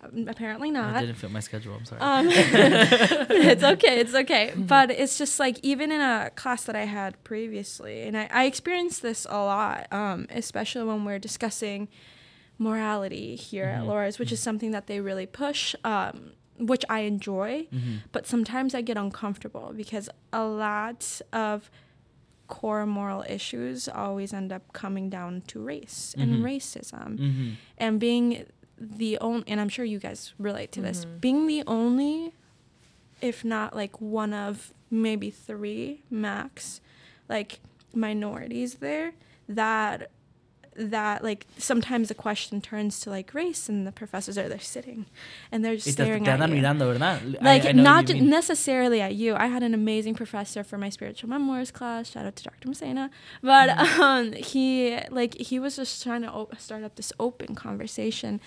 um, 0.04 0.28
apparently 0.28 0.70
not. 0.70 0.96
I 0.96 1.02
didn't 1.02 1.18
fit 1.18 1.32
my 1.32 1.40
schedule. 1.40 1.74
I'm 1.74 1.86
sorry. 1.86 2.00
Um, 2.02 2.28
it's 2.32 3.64
okay. 3.64 4.00
It's 4.00 4.14
okay. 4.14 4.54
But 4.56 4.92
it's 4.92 5.18
just 5.18 5.40
like 5.40 5.60
even 5.64 5.92
in 5.92 6.00
a 6.00 6.30
class 6.36 6.64
that 6.66 6.76
I 6.76 6.86
had 6.86 7.22
previously, 7.24 8.04
and 8.04 8.16
I, 8.16 8.30
I 8.32 8.46
experienced 8.46 9.02
this 9.02 9.26
a 9.30 9.38
lot, 9.40 9.88
um, 9.92 10.28
especially 10.30 10.84
when 10.86 11.06
we're 11.06 11.18
discussing 11.20 11.88
morality 12.58 13.36
here 13.36 13.66
at 13.66 13.82
Mhm. 13.84 13.88
Loras, 13.88 14.20
which 14.20 14.32
is 14.32 14.40
something 14.40 14.72
that 14.72 14.88
they 14.88 15.00
really 15.00 15.26
push, 15.26 15.76
um, 15.84 16.32
which 16.58 16.86
I 16.90 17.02
enjoy. 17.02 17.68
Mhm. 17.72 18.00
But 18.12 18.26
sometimes 18.28 18.74
I 18.74 18.82
get 18.82 18.98
uncomfortable 18.98 19.74
because 19.76 20.10
a 20.32 20.46
lot 20.46 21.22
of 21.34 21.70
core 22.48 22.86
moral 22.86 23.24
issues 23.28 23.90
always 23.90 24.32
end 24.32 24.52
up 24.54 24.72
coming 24.72 25.10
down 25.10 25.42
to 25.48 25.60
race 25.60 26.14
Mhm. 26.18 26.24
and 26.24 26.44
racism 26.44 27.18
Mhm. 27.18 27.52
and 27.78 28.00
being 28.00 28.46
the 28.78 29.18
only 29.20 29.44
and 29.48 29.60
i'm 29.62 29.70
sure 29.70 29.86
you 29.86 29.98
guys 29.98 30.34
relate 30.38 30.70
to 30.74 30.80
this 30.82 31.06
Mhm. 31.06 31.22
being 31.22 31.48
the 31.48 31.64
only 31.66 32.34
if 33.22 33.44
not 33.46 33.74
like 33.76 34.00
one 34.02 34.32
of 34.34 34.74
maybe 34.92 35.32
three 35.32 36.04
max 36.12 36.82
like 37.30 37.60
minorities 37.96 38.76
there 38.76 39.14
that 39.50 40.12
that 40.78 41.24
like 41.24 41.46
sometimes 41.58 42.10
the 42.10 42.14
question 42.16 42.60
turns 42.62 43.00
to 43.00 43.10
like 43.10 43.34
race 43.34 43.70
and 43.70 43.88
the 43.88 43.92
professors 43.92 44.38
are 44.38 44.50
there 44.50 44.60
sitting 44.60 45.06
and 45.52 45.64
they're 45.64 45.76
just 45.76 45.88
Y 45.88 45.92
staring 45.94 46.24
te 46.26 46.30
at 46.32 46.40
you 46.50 46.56
mirando, 46.56 46.92
¿verdad? 46.94 47.22
I- 47.42 47.44
like 47.44 47.66
I 47.66 47.72
know 47.72 47.84
not 47.84 48.10
necessarily 48.10 49.00
at 49.02 49.16
you. 49.16 49.36
I 49.36 49.48
had 49.48 49.64
an 49.64 49.74
amazing 49.74 50.16
professor 50.16 50.64
for 50.64 50.78
my 50.78 50.90
spiritual 50.90 51.30
memoirs 51.30 51.72
class. 51.72 52.12
Shout 52.12 52.26
out 52.26 52.36
to 52.36 52.44
Dr. 52.44 52.68
Messina. 52.68 53.10
But 53.42 53.70
Mm-hmm. 53.70 54.02
um, 54.02 54.32
he 54.34 54.98
like 55.10 55.36
he 55.40 55.60
was 55.60 55.76
just 55.78 56.04
trying 56.04 56.22
to 56.24 56.30
op- 56.30 56.60
start 56.60 56.84
up 56.84 56.96
this 56.96 57.14
open 57.20 57.56
conversation, 57.56 58.42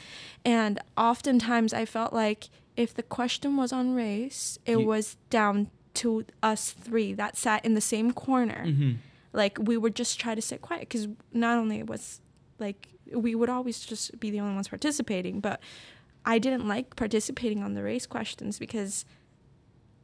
and 0.44 0.78
oftentimes 0.96 1.72
I 1.72 1.84
felt 1.86 2.12
like 2.12 2.50
if 2.76 2.94
the 2.94 3.02
question 3.02 3.56
was 3.56 3.72
on 3.72 3.94
race, 3.94 4.58
it 4.66 4.78
You- 4.78 4.86
was 4.86 5.16
down 5.30 5.70
to 5.94 6.24
us 6.42 6.70
three 6.72 7.12
that 7.14 7.36
sat 7.36 7.64
in 7.64 7.74
the 7.74 7.80
same 7.80 8.12
corner. 8.12 8.64
Mhm. 8.66 8.96
Like 9.38 9.56
we 9.70 9.76
would 9.82 9.94
just 9.94 10.18
try 10.20 10.34
to 10.34 10.42
sit 10.42 10.60
quiet 10.68 10.80
because 10.88 11.06
not 11.32 11.56
only 11.58 11.82
was 11.82 12.20
like 12.58 12.88
we 13.14 13.34
would 13.34 13.48
always 13.48 13.78
just 13.92 14.18
be 14.20 14.30
the 14.30 14.40
only 14.40 14.54
ones 14.54 14.68
participating, 14.68 15.40
but 15.40 15.60
I 16.26 16.38
didn't 16.38 16.66
like 16.68 16.96
participating 16.96 17.62
on 17.62 17.72
the 17.74 17.82
race 17.82 18.06
questions 18.06 18.58
because 18.58 19.04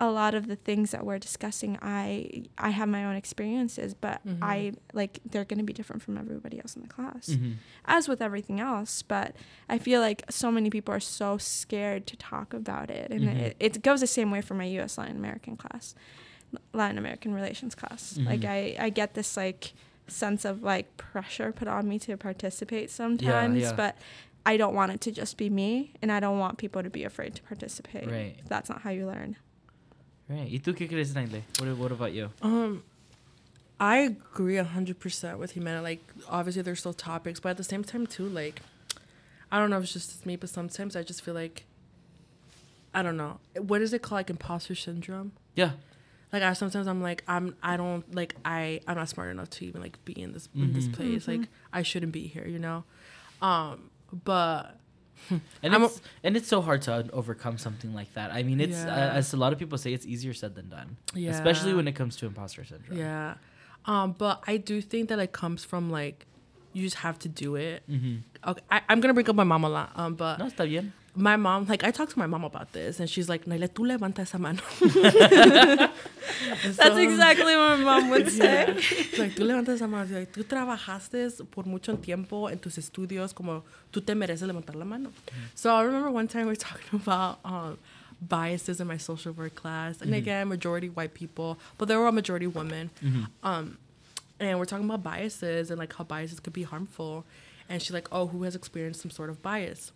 a 0.01 0.11
lot 0.11 0.35
of 0.35 0.49
the 0.49 0.57
things 0.57 0.90
that 0.90 1.05
we're 1.07 1.18
discussing, 1.18 1.79
I 1.83 2.44
I 2.59 2.70
have 2.70 2.88
my 2.88 3.05
own 3.05 3.14
experiences, 3.16 3.94
but 3.94 4.25
Mhm. 4.27 4.38
I 4.42 4.73
like 4.92 5.20
they're 5.31 5.44
going 5.44 5.59
to 5.59 5.64
be 5.64 5.73
different 5.73 6.03
from 6.03 6.18
everybody 6.18 6.59
else 6.59 6.75
in 6.77 6.83
the 6.83 6.88
class, 6.88 7.29
Mhm. 7.31 7.55
as 7.85 8.09
with 8.09 8.20
everything 8.20 8.59
else. 8.61 9.03
But 9.03 9.37
I 9.68 9.79
feel 9.79 10.01
like 10.01 10.25
so 10.31 10.51
many 10.51 10.68
people 10.70 10.92
are 10.94 11.01
so 11.01 11.38
scared 11.38 12.07
to 12.09 12.16
talk 12.16 12.53
about 12.55 12.90
it, 12.90 13.11
and 13.12 13.23
Mhm. 13.29 13.37
it, 13.47 13.57
it 13.61 13.83
goes 13.83 14.01
the 14.01 14.07
same 14.18 14.31
way 14.31 14.40
for 14.40 14.55
my 14.55 14.64
U.S. 14.79 14.99
Latin 14.99 15.16
American 15.16 15.57
class, 15.57 15.94
Latin 16.73 16.99
American 16.99 17.35
relations 17.35 17.75
class. 17.75 18.19
Like 18.19 18.40
Mhm. 18.40 18.49
I 18.49 18.87
I 18.87 18.90
get 18.90 19.14
this 19.14 19.37
like 19.37 19.73
sense 20.09 20.45
of 20.45 20.62
like 20.62 20.97
pressure 20.97 21.53
put 21.53 21.69
on 21.69 21.88
me 21.88 21.99
to 22.01 22.17
participate 22.17 22.90
sometimes, 22.90 23.61
yeah. 23.61 23.73
but 23.75 23.97
I 24.47 24.57
don't 24.59 24.75
want 24.75 24.93
it 24.93 25.01
to 25.03 25.11
just 25.11 25.38
be 25.38 25.49
me, 25.49 25.93
and 26.03 26.12
I 26.12 26.21
don't 26.21 26.38
want 26.38 26.59
people 26.59 26.83
to 26.83 26.90
be 26.90 27.05
afraid 27.05 27.35
to 27.37 27.43
participate. 27.43 28.11
Right. 28.11 28.37
That's 28.47 28.69
not 28.69 28.83
how 28.83 28.90
you 28.90 29.07
learn. 29.07 29.37
Right. 30.29 30.51
¿Y 30.51 30.59
tú 30.59 30.75
qué 30.75 30.87
crees, 30.88 31.14
Nayle? 31.14 31.43
What, 31.59 31.77
what 31.79 31.93
about 31.93 32.12
you? 32.12 32.31
Um, 32.43 32.83
I 33.81 33.97
agree 33.99 34.57
hundred 34.57 35.01
percent 35.01 35.38
with 35.38 35.55
Jimena. 35.55 35.83
Like, 35.83 36.01
obviously, 36.29 36.62
there's 36.62 36.81
still 36.81 36.93
topics, 36.93 37.40
but 37.40 37.51
at 37.51 37.57
the 37.57 37.64
same 37.64 37.85
time, 37.85 38.07
too, 38.07 38.29
like, 38.29 38.61
I 39.51 39.59
don't 39.59 39.71
know 39.71 39.79
if 39.79 39.85
it's 39.85 39.93
just 39.95 40.27
me, 40.27 40.37
but 40.37 40.51
sometimes 40.51 40.95
I 40.95 41.03
just 41.03 41.23
feel 41.23 41.35
like, 41.35 41.64
I 42.93 43.03
don't 43.03 43.17
know, 43.17 43.38
what 43.57 43.81
is 43.83 43.93
it 43.93 44.03
called, 44.03 44.19
like 44.19 44.31
imposter 44.31 44.75
syndrome? 44.75 45.33
Yeah. 45.55 45.73
Like, 46.35 46.42
I 46.42 46.53
sometimes 46.53 46.87
I'm 46.88 47.01
like, 47.01 47.23
I'm, 47.29 47.55
I 47.62 47.77
don't 47.79 48.05
like, 48.14 48.35
I, 48.44 48.81
I'm 48.88 48.97
not 48.97 49.09
smart 49.09 49.31
enough 49.31 49.49
to 49.51 49.66
even 49.66 49.81
like 49.81 50.05
be 50.05 50.12
in 50.20 50.33
this 50.33 50.49
in 50.55 50.73
this 50.75 50.88
Mhm. 50.88 50.92
place. 50.92 51.29
Like, 51.29 51.47
I 51.73 51.83
shouldn't 51.83 52.12
be 52.12 52.27
here, 52.27 52.47
you 52.47 52.59
know. 52.59 52.83
Um, 53.40 53.88
but 54.25 54.81
And 55.62 55.75
I'm 55.75 55.83
a- 55.83 55.87
it's 55.87 56.01
and 56.25 56.37
it's 56.37 56.49
so 56.49 56.61
hard 56.61 56.83
to 56.83 57.09
overcome 57.12 57.57
something 57.57 57.94
like 57.94 58.12
that. 58.14 58.33
I 58.33 58.42
mean, 58.42 58.61
it's 58.61 58.77
uh, 58.83 58.87
Yeah. 58.88 59.18
as 59.20 59.33
a 59.33 59.37
lot 59.37 59.53
of 59.55 59.59
people 59.61 59.79
say, 59.79 59.92
it's 59.94 60.05
easier 60.05 60.35
said 60.35 60.55
than 60.57 60.68
done. 60.68 60.97
yeah, 61.14 61.31
Especially 61.31 61.73
when 61.73 61.87
it 61.88 61.94
comes 61.94 62.16
to 62.16 62.27
imposter 62.27 62.64
syndrome. 62.64 62.99
yeah. 62.99 63.35
Um, 63.87 64.12
but 64.18 64.42
I 64.47 64.57
do 64.57 64.81
think 64.83 65.09
that 65.11 65.18
it 65.20 65.33
comes 65.33 65.64
from 65.64 65.88
like, 65.90 66.27
you 66.73 66.83
just 66.83 66.97
have 67.07 67.18
to 67.20 67.29
do 67.29 67.55
it. 67.55 67.83
Mm-hmm. 67.88 68.51
Okay, 68.51 68.62
I, 68.70 68.81
I'm 68.88 69.01
gonna 69.01 69.14
bring 69.14 69.29
up 69.31 69.37
my 69.37 69.44
mom 69.44 69.62
a 69.64 69.68
lot. 69.68 69.92
Um, 69.94 70.14
but 70.16 70.38
No, 70.38 70.47
está 70.47 70.66
bien. 70.68 70.92
My 71.16 71.37
mom, 71.37 71.66
like 71.66 71.85
I 71.85 71.90
talked 71.92 72.12
to 72.12 72.18
my 72.18 72.27
mom 72.27 72.44
about 72.44 72.72
this, 72.72 72.98
and 72.98 73.09
she's 73.09 73.29
like, 73.29 73.44
"Naila, 73.44 73.68
tú 73.68 73.87
levanta 73.87 74.20
esa 74.20 74.38
mano." 74.38 74.61
That's 76.77 76.98
exactly 76.98 77.57
what 77.57 77.79
my 77.79 77.85
mom 77.85 78.11
would 78.11 78.31
say. 78.31 78.66
Yeah. 78.66 78.74
Like, 79.18 79.35
tú 79.35 79.44
levantas 79.46 79.77
esa 79.77 79.87
mano. 79.87 80.07
Like, 80.12 80.33
tú 80.33 80.42
trabajaste 80.44 81.48
por 81.50 81.64
mucho 81.64 81.96
tiempo 81.96 82.48
en 82.48 82.59
tus 82.59 82.79
estudios, 82.79 83.33
como 83.35 83.62
tú 83.92 84.05
te 84.05 84.14
mereces 84.14 84.42
levantar 84.42 84.74
la 84.74 84.85
mano. 84.85 85.12
So 85.55 85.74
I 85.74 85.83
remember 85.83 86.11
one 86.11 86.27
time 86.27 86.46
we 86.46 86.53
were 86.53 86.57
talking 86.57 87.00
about 87.03 87.38
um, 87.44 87.79
biases 88.20 88.81
in 88.81 88.88
my 88.88 88.96
social 88.96 89.33
work 89.33 89.55
class, 89.55 90.00
and 90.00 90.14
again, 90.14 90.48
majority 90.48 90.88
white 90.88 91.14
people, 91.14 91.59
but 91.79 91.87
there 91.87 92.00
were 92.00 92.09
a 92.09 92.12
majority 92.12 92.48
women. 92.48 92.90
Um, 93.44 93.79
and 94.40 94.59
we're 94.59 94.64
talking 94.64 94.85
about 94.85 95.05
biases 95.05 95.70
and 95.70 95.79
like 95.79 95.92
how 95.94 96.03
biases 96.03 96.40
could 96.40 96.53
be 96.53 96.64
harmful. 96.64 97.24
And 97.68 97.81
she's 97.81 97.92
like, 97.92 98.09
"Oh, 98.11 98.27
who 98.27 98.42
has 98.42 98.55
experienced 98.57 99.00
some 99.00 99.11
sort 99.12 99.31
of 99.31 99.40
bias?" 99.42 99.92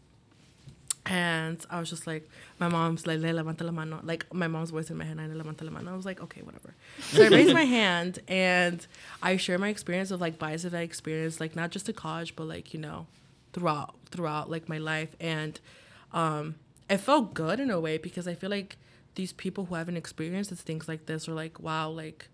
And 1.08 1.58
I 1.70 1.80
was 1.80 1.88
just 1.90 2.06
like, 2.06 2.28
my 2.58 2.68
mom's 2.68 3.06
like, 3.06 3.20
le 3.20 3.28
levanta 3.32 3.62
la 3.62 3.70
mano. 3.72 4.00
Like, 4.02 4.32
my 4.32 4.46
mom's 4.48 4.70
voice 4.70 4.90
in 4.90 4.96
my 4.96 5.04
head, 5.04 5.18
I 5.18 5.26
levanta 5.26 5.62
la 5.64 5.70
mano. 5.70 5.92
I 5.92 5.96
was 5.96 6.04
like, 6.04 6.20
okay, 6.20 6.42
whatever. 6.42 6.74
So 7.00 7.24
I 7.24 7.28
raised 7.28 7.54
my 7.54 7.64
hand 7.78 8.18
and 8.28 8.86
I 9.22 9.36
share 9.36 9.58
my 9.58 9.68
experience 9.68 10.10
of 10.10 10.20
like 10.20 10.38
biases 10.38 10.74
I 10.74 10.80
experienced, 10.82 11.40
like 11.40 11.56
not 11.56 11.70
just 11.70 11.86
to 11.86 11.92
college, 11.92 12.36
but 12.36 12.44
like, 12.44 12.74
you 12.74 12.80
know, 12.80 13.06
throughout, 13.52 13.94
throughout 14.10 14.50
like 14.50 14.68
my 14.68 14.78
life. 14.78 15.14
And 15.20 15.58
um, 16.12 16.56
it 16.90 16.98
felt 16.98 17.34
good 17.34 17.58
in 17.60 17.70
a 17.70 17.80
way 17.80 17.96
because 17.98 18.28
I 18.28 18.34
feel 18.34 18.50
like 18.50 18.76
these 19.14 19.32
people 19.32 19.64
who 19.66 19.74
haven't 19.76 19.96
experienced 19.96 20.50
things 20.52 20.88
like 20.88 21.06
this 21.06 21.28
are 21.28 21.34
like, 21.34 21.58
wow, 21.60 21.88
like, 21.90 22.28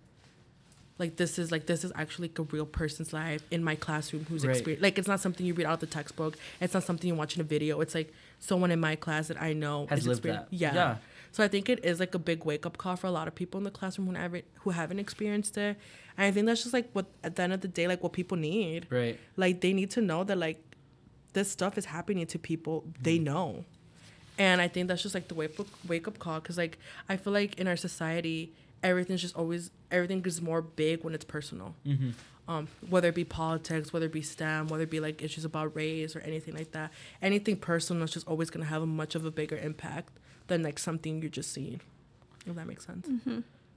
like 0.99 1.17
this 1.17 1.39
is 1.41 1.51
like 1.51 1.67
this 1.67 1.83
is 1.83 1.91
actually 1.97 2.29
like 2.29 2.39
a 2.39 2.43
real 2.45 2.65
person's 2.67 3.13
life 3.13 3.43
in 3.51 3.65
my 3.65 3.75
classroom 3.75 4.25
who's 4.29 4.45
Right. 4.47 4.53
experienced 4.55 4.83
like 4.83 4.97
it's 4.97 5.09
not 5.09 5.19
something 5.19 5.45
you 5.45 5.53
read 5.53 5.67
out 5.67 5.75
of 5.75 5.81
the 5.81 5.87
textbook 5.87 6.37
it's 6.61 6.73
not 6.73 6.85
something 6.85 7.09
you 7.09 7.17
watch 7.17 7.35
in 7.35 7.41
a 7.41 7.45
video 7.45 7.81
it's 7.81 7.97
like 7.97 8.13
someone 8.49 8.71
in 8.77 8.81
my 8.89 8.95
class 9.05 9.29
that 9.29 9.41
i 9.41 9.51
know 9.63 9.87
Has 9.91 10.07
lived 10.07 10.23
that. 10.25 10.47
yeah. 10.51 10.75
Yeah. 10.75 10.97
so 11.33 11.39
i 11.45 11.49
think 11.49 11.69
it 11.75 11.81
is 11.85 11.97
like 12.01 12.15
a 12.15 12.19
big 12.31 12.45
wake-up 12.45 12.77
call 12.83 12.97
for 12.97 13.07
a 13.07 13.11
lot 13.19 13.27
of 13.29 13.35
people 13.35 13.59
in 13.59 13.65
the 13.65 13.71
classroom 13.79 14.07
who 14.09 14.15
haven't 14.15 14.45
who 14.63 14.71
haven't 14.71 14.99
experienced 15.07 15.57
it 15.57 15.77
and 16.17 16.25
i 16.27 16.31
think 16.31 16.47
that's 16.47 16.63
just 16.63 16.75
like 16.79 16.89
what 16.97 17.07
at 17.23 17.37
the 17.37 17.43
end 17.43 17.53
of 17.53 17.61
the 17.67 17.69
day 17.69 17.87
like 17.93 18.03
what 18.03 18.13
people 18.21 18.37
need 18.37 18.87
Right. 18.91 19.19
like 19.37 19.61
they 19.65 19.73
need 19.73 19.91
to 19.93 20.01
know 20.11 20.25
that 20.25 20.39
like 20.47 20.59
this 21.33 21.51
stuff 21.51 21.77
is 21.79 21.87
happening 21.97 22.27
to 22.27 22.39
people 22.39 22.85
they 23.01 23.19
know 23.19 23.65
and 24.39 24.61
i 24.61 24.69
think 24.69 24.89
that's 24.89 25.03
just 25.03 25.15
like 25.15 25.29
the 25.29 25.35
wake 25.35 25.59
up 25.59 25.67
wake 25.89 26.07
up 26.09 26.19
call 26.19 26.39
because 26.41 26.59
like 26.59 26.79
i 27.09 27.17
feel 27.17 27.33
like 27.33 27.59
in 27.61 27.67
our 27.67 27.77
society 27.89 28.53
everything's 28.83 29.23
just 29.23 29.37
always 29.37 29.71
everything 29.91 30.23
is 30.27 30.43
more 30.43 30.61
big 30.63 31.03
when 31.05 31.15
it's 31.15 31.25
personal 31.25 31.75
Mm-hmm. 31.87 32.11
Um, 32.47 32.69
whether 32.89 33.09
it 33.09 33.15
be 33.15 33.25
politics 33.25 33.93
whether 33.93 34.07
it 34.07 34.13
be 34.13 34.23
stem 34.23 34.69
whether 34.69 34.83
it 34.85 34.91
be 34.91 35.01
like 35.01 35.23
issues 35.23 35.45
about 35.45 35.75
race 35.75 36.15
or 36.15 36.21
anything 36.21 36.55
like 36.55 36.73
that 36.73 36.93
anything 37.23 37.57
personal 37.57 38.03
is 38.03 38.13
just 38.13 38.29
always 38.29 38.51
going 38.51 38.63
to 38.63 38.69
have 38.69 38.83
a 38.83 38.87
much 38.87 39.15
of 39.15 39.25
a 39.25 39.31
bigger 39.31 39.57
impact 39.57 40.11
than 40.49 40.63
like 40.63 40.79
something 40.79 41.21
you're 41.23 41.31
just 41.31 41.53
seeing 41.53 41.81
if 42.47 42.55
that 42.55 42.67
makes 42.67 42.85
sense 42.87 43.09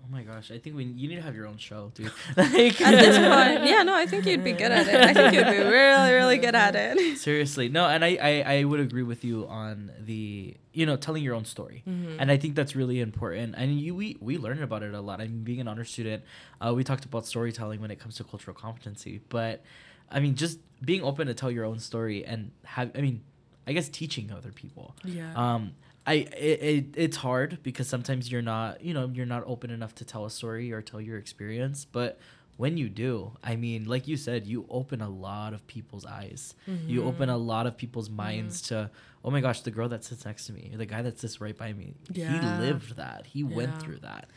Oh 0.10 0.14
my 0.16 0.24
gosh, 0.24 0.52
I 0.52 0.58
think 0.58 0.78
we 0.78 0.86
you 0.86 1.10
need 1.10 1.16
to 1.18 1.22
have 1.22 1.36
your 1.36 1.48
own 1.48 1.58
show, 1.58 1.92
dude. 1.94 2.06
like, 2.38 2.80
At 2.82 2.92
this 2.92 3.18
point, 3.18 3.70
yeah, 3.70 3.84
no, 3.84 3.94
I 3.94 4.06
think 4.06 4.26
you'd 4.26 4.44
be 4.44 4.54
good 4.54 4.72
at 4.72 4.88
it. 4.88 5.02
I 5.02 5.14
think 5.14 5.34
you'd 5.36 5.46
be 5.46 5.58
really, 5.58 6.14
really 6.14 6.38
good 6.38 6.56
at 6.56 6.76
it. 6.78 7.18
Seriously, 7.28 7.68
no, 7.68 7.86
and 7.88 8.06
I, 8.06 8.18
I 8.22 8.34
I 8.60 8.64
would 8.64 8.80
agree 8.80 9.04
with 9.04 9.26
you 9.26 9.46
on 9.48 9.92
the 10.00 10.56
you 10.72 10.86
know 10.86 10.96
telling 10.96 11.24
your 11.24 11.36
own 11.36 11.44
story, 11.46 11.84
Mm-hmm. 11.88 12.20
and 12.22 12.32
I 12.32 12.38
think 12.38 12.56
that's 12.56 12.74
really 12.76 13.02
important. 13.02 13.56
And 13.58 13.80
you 13.82 13.96
we 13.96 14.16
we 14.22 14.38
learn 14.38 14.64
about 14.64 14.82
it 14.84 14.94
a 14.94 15.02
lot. 15.02 15.20
I 15.20 15.26
mean, 15.28 15.44
being 15.44 15.60
an 15.60 15.68
honor 15.68 15.84
student, 15.86 16.24
uh, 16.62 16.74
we 16.74 16.86
talked 16.86 17.04
about 17.04 17.26
storytelling 17.26 17.82
when 17.82 17.92
it 17.92 18.00
comes 18.00 18.16
to 18.16 18.24
cultural 18.24 18.56
competency, 18.56 19.20
but 19.28 19.62
I 20.10 20.22
mean, 20.22 20.36
just 20.36 20.60
being 20.86 21.04
open 21.04 21.28
to 21.28 21.34
tell 21.34 21.52
your 21.52 21.66
own 21.66 21.80
story 21.80 22.24
and 22.24 22.52
have 22.64 22.92
I 22.96 23.02
mean, 23.02 23.24
I 23.68 23.74
guess 23.74 23.90
teaching 23.90 24.32
other 24.32 24.52
people. 24.54 24.96
yeah 25.04 25.34
Um, 25.36 25.74
I 26.08 26.14
it, 26.14 26.62
it 26.64 26.86
it's 26.96 27.18
hard 27.18 27.60
because 27.64 27.88
sometimes 27.90 28.32
you're 28.32 28.42
not 28.42 28.82
you 28.82 28.94
know 28.94 29.12
you're 29.14 29.26
not 29.26 29.44
open 29.46 29.70
enough 29.70 29.94
to 29.96 30.06
tell 30.06 30.26
a 30.26 30.32
story 30.32 30.72
or 30.72 30.82
tell 30.82 31.02
your 31.02 31.18
experience, 31.18 31.86
but 31.86 32.18
when 32.56 32.76
you 32.76 32.90
do, 32.90 33.34
I 33.44 33.56
mean, 33.56 33.86
like 33.86 34.08
you 34.08 34.18
said, 34.18 34.48
you 34.48 34.66
open 34.70 35.00
a 35.00 35.10
lot 35.10 35.54
of 35.54 35.68
people's 35.68 36.08
eyes. 36.08 36.56
You 36.88 37.04
open 37.04 37.30
a 37.30 37.38
lot 37.38 37.68
of 37.68 37.78
people's 37.78 38.10
minds 38.10 38.64
to, 38.70 38.90
oh 39.24 39.30
my 39.30 39.42
gosh, 39.42 39.62
the 39.62 39.70
girl 39.70 39.88
that 39.90 40.04
sits 40.04 40.26
next 40.26 40.48
to 40.48 40.54
me, 40.54 40.74
the 40.76 40.88
guy 40.88 41.04
that 41.04 41.20
sits 41.20 41.40
right 41.40 41.56
by 41.56 41.72
me, 41.74 41.94
Yeah. 42.12 42.32
he 42.32 42.40
lived 42.42 42.96
that. 42.96 43.28
He 43.28 43.44
went 43.44 43.80
through 43.80 44.00
that. 44.00 44.28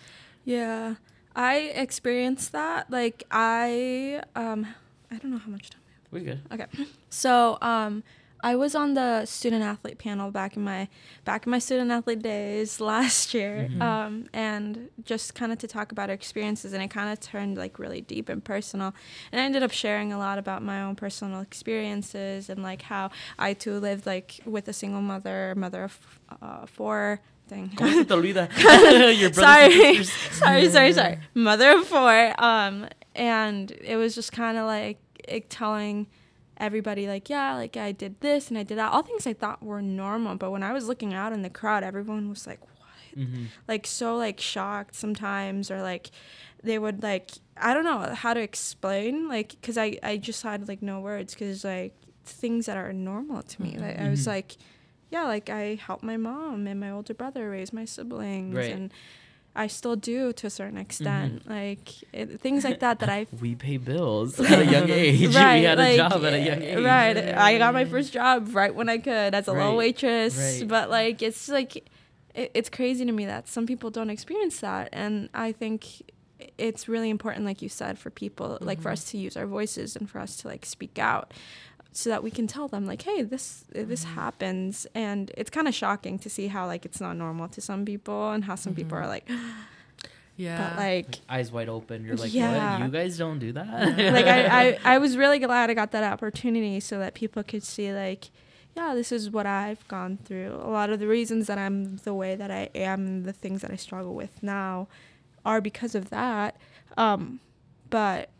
Yeah, 0.44 0.96
I 1.34 1.56
experienced 1.74 2.52
that. 2.52 2.90
Like 2.90 3.24
I, 3.30 4.22
um, 4.36 4.66
I 5.10 5.16
don't 5.16 5.30
know 5.30 5.38
how 5.38 5.50
much 5.50 5.70
time. 5.70 5.80
We 6.10 6.20
good. 6.20 6.40
Okay, 6.52 6.66
so 7.08 7.56
um, 7.62 8.02
I 8.42 8.56
was 8.56 8.74
on 8.74 8.94
the 8.94 9.24
student 9.26 9.62
athlete 9.62 9.98
panel 9.98 10.30
back 10.30 10.56
in 10.56 10.62
my 10.64 10.88
back 11.24 11.46
in 11.46 11.50
my 11.50 11.58
student 11.58 11.90
athlete 11.90 12.22
days 12.22 12.80
last 12.92 13.34
year, 13.34 13.68
Mhm. 13.70 13.82
um, 13.82 14.28
and 14.32 14.88
just 15.04 15.34
kind 15.34 15.52
of 15.52 15.58
to 15.58 15.66
talk 15.68 15.92
about 15.92 16.08
our 16.08 16.14
experiences, 16.14 16.72
and 16.72 16.82
it 16.82 16.88
kind 16.90 17.12
of 17.12 17.20
turned 17.20 17.56
like 17.58 17.78
really 17.78 18.00
deep 18.00 18.28
and 18.28 18.42
personal, 18.44 18.94
and 19.32 19.40
I 19.40 19.44
ended 19.44 19.62
up 19.62 19.72
sharing 19.72 20.12
a 20.12 20.18
lot 20.18 20.38
about 20.38 20.62
my 20.62 20.80
own 20.82 20.96
personal 20.96 21.40
experiences 21.40 22.48
and 22.50 22.62
like 22.62 22.82
how 22.82 23.10
I 23.38 23.54
too 23.54 23.78
lived 23.78 24.06
like 24.06 24.40
with 24.44 24.68
a 24.68 24.72
single 24.72 25.02
mother, 25.02 25.54
mother 25.56 25.84
of 25.84 26.20
uh, 26.42 26.66
four. 26.66 27.20
Thing. 27.48 27.68
¿Cómo 27.74 27.92
se 27.92 28.04
te 28.04 28.14
olvida? 28.14 28.48
Your 29.20 29.32
sorry, 29.32 30.04
sorry, 30.04 30.68
sorry, 30.70 30.92
sorry. 30.92 31.18
Mother 31.34 31.72
of 31.78 31.84
four. 31.88 32.32
Um, 32.38 32.86
and 33.16 33.72
it 33.72 33.96
was 33.96 34.14
just 34.14 34.30
kind 34.30 34.56
of 34.56 34.66
like 34.66 34.98
it 35.26 35.50
telling 35.50 36.06
everybody 36.60 37.08
like, 37.08 37.28
yeah, 37.30 37.54
like 37.54 37.76
I 37.76 37.90
did 37.92 38.20
this 38.20 38.48
and 38.48 38.56
I 38.58 38.62
did 38.62 38.78
that. 38.78 38.92
All 38.92 39.02
things 39.02 39.26
I 39.26 39.32
thought 39.32 39.62
were 39.62 39.82
normal, 39.82 40.36
but 40.36 40.50
when 40.52 40.62
I 40.62 40.72
was 40.72 40.86
looking 40.86 41.12
out 41.14 41.32
in 41.32 41.42
the 41.42 41.50
crowd, 41.50 41.82
everyone 41.82 42.28
was 42.28 42.46
like, 42.46 42.60
what? 42.60 42.70
Mhm. 43.18 43.46
Like 43.66 43.86
so 43.86 44.16
like 44.16 44.38
shocked 44.40 44.94
sometimes, 44.94 45.70
or 45.70 45.82
like 45.82 46.10
they 46.62 46.78
would 46.78 47.02
like 47.02 47.30
I 47.56 47.74
don't 47.74 47.84
know 47.84 48.14
how 48.14 48.34
to 48.34 48.40
explain 48.40 49.28
like 49.28 49.50
because 49.60 49.76
I 49.76 49.98
I 50.02 50.16
just 50.18 50.42
had 50.42 50.68
like 50.68 50.80
no 50.82 51.00
words 51.00 51.34
because 51.34 51.64
like 51.64 51.94
things 52.24 52.66
that 52.66 52.76
are 52.76 52.92
normal 52.92 53.42
to 53.42 53.62
me. 53.62 53.76
Like 53.78 53.98
I 53.98 54.08
was 54.10 54.24
Mhm. 54.24 54.26
like, 54.28 54.56
yeah, 55.10 55.24
like 55.24 55.50
I 55.50 55.74
helped 55.74 56.04
my 56.04 56.16
mom 56.16 56.66
and 56.68 56.78
my 56.78 56.90
older 56.90 57.14
brother 57.14 57.50
raise 57.50 57.72
my 57.72 57.84
siblings 57.84 58.54
Right. 58.54 58.72
and. 58.72 58.92
I 59.54 59.66
still 59.66 59.96
do 59.96 60.32
to 60.32 60.46
a 60.46 60.50
certain 60.50 60.78
extent, 60.78 61.48
like 61.48 61.88
it, 62.12 62.40
things 62.40 62.62
like 62.64 62.80
that 62.80 63.00
that 63.00 63.08
I 63.18 63.26
We 63.40 63.54
pay 63.56 63.78
bills 63.78 64.38
at 64.52 64.58
a 64.60 64.64
young 64.64 64.88
age. 64.88 65.20
we 65.28 65.34
right, 65.34 65.64
had 65.64 65.78
like, 65.78 65.94
a 65.94 65.96
job 65.96 66.24
at 66.24 66.32
a 66.34 66.38
young 66.38 66.62
age. 66.62 66.78
Right. 66.84 67.16
I 67.16 67.58
got 67.58 67.74
my 67.74 67.84
first 67.84 68.12
job 68.12 68.54
right 68.54 68.72
when 68.74 68.88
I 68.88 68.98
could 68.98 69.34
as 69.34 69.48
a 69.48 69.52
Right, 69.52 69.58
little 69.64 69.76
waitress. 69.76 70.38
right. 70.38 70.68
But 70.68 70.88
like 70.90 71.20
it's 71.22 71.48
like 71.48 71.76
it, 72.34 72.50
it's 72.54 72.68
crazy 72.70 73.04
to 73.04 73.12
me 73.12 73.26
that 73.26 73.48
some 73.48 73.66
people 73.66 73.90
don't 73.90 74.10
experience 74.10 74.60
that 74.60 74.88
and 74.92 75.28
I 75.34 75.50
think 75.52 76.02
it's 76.56 76.88
really 76.88 77.10
important 77.10 77.44
like 77.44 77.60
you 77.60 77.68
said 77.68 77.98
for 77.98 78.08
people 78.08 78.56
like 78.62 78.78
for 78.80 78.88
Mm-hmm. 78.88 78.92
us 78.92 79.04
to 79.10 79.18
use 79.18 79.36
our 79.36 79.46
voices 79.46 79.94
and 79.96 80.08
for 80.08 80.20
us 80.20 80.36
to 80.36 80.48
like 80.48 80.64
speak 80.64 80.98
out 80.98 81.34
so 81.92 82.08
that 82.10 82.22
we 82.22 82.30
can 82.30 82.46
tell 82.46 82.68
them 82.68 82.86
like 82.86 83.02
hey 83.02 83.22
this 83.22 83.64
this 83.72 84.04
Mm-hmm. 84.04 84.14
happens 84.14 84.86
and 84.94 85.30
it's 85.36 85.50
kind 85.50 85.66
of 85.68 85.74
shocking 85.74 86.18
to 86.20 86.30
see 86.30 86.46
how 86.48 86.66
like 86.66 86.84
it's 86.84 87.00
not 87.00 87.16
normal 87.16 87.48
to 87.48 87.60
some 87.60 87.84
people 87.84 88.30
and 88.30 88.44
how 88.44 88.54
some 88.54 88.74
people 88.74 88.96
Mm-hmm. 88.96 89.04
are 89.04 89.08
like 89.08 89.28
yeah 90.36 90.58
but 90.70 90.76
like 90.78 91.06
Like, 91.06 91.18
eyes 91.28 91.52
wide 91.52 91.68
open. 91.68 92.04
You're 92.04 92.16
like, 92.16 92.32
Yeah. 92.32 92.78
what? 92.78 92.86
You 92.86 92.90
guys 92.92 93.18
don't 93.18 93.38
do 93.38 93.52
that? 93.52 93.68
like 94.16 94.26
I, 94.26 94.68
I, 94.68 94.78
I 94.94 94.98
was 94.98 95.16
really 95.16 95.38
glad 95.38 95.68
I 95.70 95.74
got 95.74 95.90
that 95.92 96.04
opportunity 96.12 96.80
so 96.80 96.98
that 96.98 97.14
people 97.14 97.42
could 97.42 97.62
see 97.62 97.92
like, 97.92 98.30
yeah, 98.76 98.94
this 98.94 99.10
is 99.12 99.28
what 99.30 99.46
I've 99.46 99.86
gone 99.88 100.18
through. 100.24 100.54
A 100.62 100.70
lot 100.70 100.90
of 100.90 100.98
the 101.00 101.06
reasons 101.08 101.46
that 101.48 101.58
I'm 101.58 101.96
the 101.98 102.14
way 102.14 102.36
that 102.36 102.50
I 102.50 102.70
am 102.74 103.06
and 103.06 103.24
the 103.24 103.32
things 103.32 103.62
that 103.62 103.70
I 103.72 103.76
struggle 103.76 104.14
with 104.14 104.42
now 104.42 104.86
are 105.44 105.60
because 105.60 105.94
of 105.94 106.08
that. 106.10 106.56
Um, 106.96 107.40
but 107.90 108.30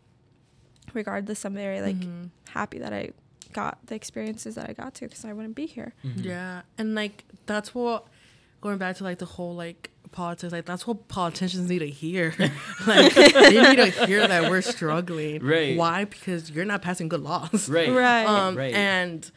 regardless, 0.93 1.45
I'm 1.45 1.53
very 1.53 1.81
like 1.81 1.97
Mhm. 1.97 2.29
happy 2.49 2.79
that 2.79 2.93
I 2.93 3.11
got 3.53 3.77
the 3.87 3.95
experiences 3.95 4.55
that 4.55 4.69
I 4.69 4.73
got 4.73 4.93
to 4.95 5.05
because 5.05 5.25
I 5.25 5.33
wouldn't 5.33 5.55
be 5.55 5.65
here. 5.65 5.93
Mhm. 6.05 6.23
Yeah, 6.23 6.61
and 6.77 6.95
like 6.95 7.23
that's 7.45 7.73
what 7.75 8.07
going 8.61 8.77
back 8.77 8.95
to 8.97 9.03
like 9.03 9.17
the 9.19 9.25
whole 9.25 9.55
like 9.55 9.89
politics, 10.11 10.51
like 10.51 10.65
that's 10.65 10.85
what 10.85 11.07
politicians 11.07 11.69
need 11.69 11.79
to 11.79 11.89
hear. 11.89 12.33
like 12.87 13.13
they 13.13 13.75
need 13.75 13.93
to 13.93 14.05
hear 14.05 14.27
that 14.27 14.49
we're 14.49 14.61
struggling. 14.61 15.43
Right. 15.43 15.77
Why? 15.77 16.05
Because 16.05 16.51
you're 16.51 16.65
not 16.65 16.81
passing 16.81 17.07
good 17.09 17.21
laws. 17.21 17.69
Right. 17.69 17.89
Right. 17.91 18.25
Um, 18.25 18.55
Right. 18.57 18.73
and 18.73 19.29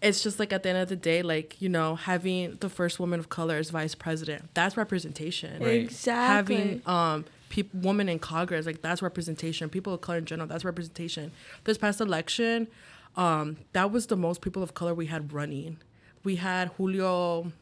it's 0.00 0.22
just 0.22 0.40
like 0.40 0.52
at 0.52 0.64
the 0.64 0.70
end 0.70 0.78
of 0.78 0.88
the 0.88 0.96
day, 0.96 1.22
like 1.22 1.60
you 1.62 1.68
know, 1.68 1.94
having 1.94 2.56
the 2.60 2.68
first 2.68 2.98
woman 2.98 3.20
of 3.20 3.28
color 3.28 3.56
as 3.56 3.70
vice 3.70 3.94
president, 3.94 4.50
that's 4.54 4.76
representation. 4.76 5.62
Right. 5.62 5.80
Exactly. 5.80 6.56
Having 6.56 6.82
um 6.86 7.24
peop- 7.48 7.72
women 7.74 8.08
in 8.08 8.18
Congress, 8.18 8.66
like 8.66 8.82
that's 8.82 9.00
representation. 9.02 9.68
People 9.68 9.94
of 9.94 10.00
color 10.00 10.18
in 10.18 10.24
general, 10.24 10.48
that's 10.48 10.64
representation. 10.64 11.30
This 11.64 11.78
past 11.78 12.00
election, 12.00 12.66
um, 13.16 13.56
that 13.72 13.90
was 13.90 14.06
the 14.06 14.16
most 14.16 14.40
people 14.40 14.62
of 14.62 14.74
color 14.74 14.94
we 14.94 15.06
had 15.06 15.32
running. 15.32 15.78
We 16.24 16.36
had 16.36 16.68
Julio, 16.78 17.52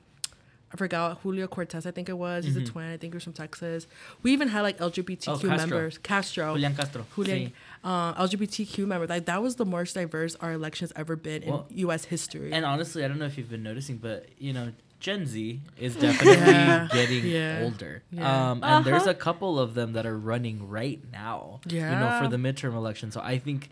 I 0.73 0.77
forgot 0.77 1.19
Julio 1.23 1.47
Cortez. 1.49 1.87
I 1.87 1.91
think 1.91 2.09
it 2.09 2.17
was. 2.19 2.45
He's 2.45 2.57
Mhm. 2.57 2.63
a 2.63 2.67
twin. 2.67 2.85
I 2.93 2.97
think 2.97 3.13
he 3.13 3.17
was 3.17 3.25
from 3.25 3.33
Texas. 3.33 3.87
We 4.23 4.33
even 4.33 4.49
had 4.49 4.61
like 4.63 4.79
LGBTQ 4.79 5.29
Oh, 5.29 5.33
Castro. 5.39 5.57
members. 5.57 5.99
Castro. 5.99 6.55
Julian 6.55 6.75
Castro. 6.77 7.07
Julian, 7.17 7.39
Sí. 7.49 7.53
uh, 7.83 8.15
LGBTQ 8.23 8.87
members. 8.87 9.09
Like 9.11 9.25
that 9.27 9.43
was 9.43 9.57
the 9.57 9.65
most 9.65 9.95
diverse 9.95 10.37
our 10.37 10.53
elections 10.53 10.93
ever 10.95 11.17
been 11.17 11.45
Well, 11.47 11.67
in 11.71 11.79
U.S. 11.79 12.05
history. 12.05 12.53
And 12.53 12.65
honestly, 12.65 13.05
I 13.05 13.09
don't 13.09 13.19
know 13.19 13.27
if 13.27 13.37
you've 13.37 13.51
been 13.51 13.63
noticing, 13.65 13.97
but 13.97 14.27
you 14.39 14.53
know, 14.53 14.73
Gen 15.01 15.25
Z 15.27 15.61
is 15.79 15.97
definitely 15.97 16.33
Yeah. 16.53 16.89
getting 16.93 17.27
Yeah. 17.27 17.61
older. 17.65 18.03
Yeah. 18.13 18.51
Um, 18.51 18.63
and 18.63 18.85
there's 18.85 19.03
Uh-huh. 19.03 19.11
a 19.13 19.15
couple 19.15 19.59
of 19.59 19.75
them 19.75 19.95
that 19.95 20.05
are 20.07 20.19
running 20.19 20.69
right 20.69 21.01
now. 21.11 21.61
You 21.67 21.81
know, 21.81 22.19
for 22.23 22.29
the 22.29 22.37
midterm 22.37 22.75
election. 22.75 23.11
So 23.11 23.21
I 23.23 23.39
think, 23.39 23.71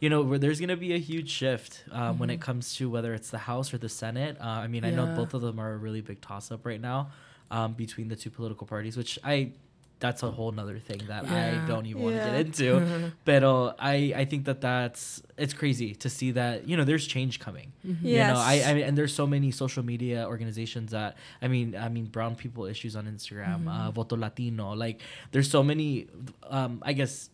you 0.00 0.08
know, 0.08 0.22
where 0.22 0.38
there's 0.38 0.60
gonna 0.60 0.76
be 0.76 0.94
a 0.94 0.98
huge 0.98 1.30
shift 1.30 1.84
um, 1.90 2.18
when 2.18 2.30
it 2.30 2.40
comes 2.40 2.74
to 2.76 2.88
whether 2.88 3.14
it's 3.14 3.30
the 3.30 3.38
House 3.38 3.74
or 3.74 3.78
the 3.78 3.88
Senate. 3.88 4.36
Uh, 4.40 4.44
I 4.44 4.66
mean, 4.68 4.84
I 4.84 4.90
know 4.90 5.06
both 5.16 5.34
of 5.34 5.42
them 5.42 5.58
are 5.58 5.72
a 5.72 5.76
really 5.76 6.00
big 6.00 6.20
toss 6.20 6.50
up 6.50 6.64
right 6.64 6.80
now 6.80 7.10
um, 7.50 7.72
between 7.72 8.08
the 8.08 8.16
two 8.16 8.30
political 8.30 8.66
parties, 8.66 8.96
which 8.96 9.18
I. 9.24 9.52
That's 10.00 10.22
a 10.22 10.30
whole 10.30 10.52
nother 10.52 10.78
thing 10.78 11.00
that 11.08 11.24
I 11.28 11.66
don't 11.66 11.86
even 11.86 12.02
want 12.02 12.22
to 12.22 12.28
Yeah. 12.28 12.36
get 12.36 12.46
into. 12.46 13.10
But 13.24 13.42
uh, 13.42 13.74
I, 13.78 14.12
I 14.16 14.24
think 14.26 14.44
that 14.44 14.60
that's 14.60 15.22
it's 15.36 15.52
crazy 15.52 15.94
to 15.96 16.08
see 16.08 16.30
that 16.32 16.68
you 16.68 16.76
know 16.76 16.84
there's 16.84 17.06
change 17.06 17.40
coming. 17.40 17.72
You 17.82 18.18
know, 18.28 18.36
I, 18.38 18.62
I 18.68 18.74
mean, 18.74 18.84
and 18.84 18.96
there's 18.98 19.14
so 19.14 19.26
many 19.26 19.50
social 19.50 19.82
media 19.84 20.26
organizations 20.26 20.92
that 20.92 21.16
I 21.42 21.48
mean, 21.48 21.74
I 21.76 21.88
mean, 21.88 22.06
brown 22.06 22.36
people 22.36 22.64
issues 22.66 22.94
on 22.96 23.06
Instagram, 23.06 23.66
uh, 23.68 23.90
Voto 23.90 24.16
Latino. 24.16 24.72
Like, 24.74 25.00
there's 25.32 25.50
so 25.50 25.62
many, 25.62 26.06
um, 26.48 26.82
I 26.86 26.92
guess, 26.92 27.30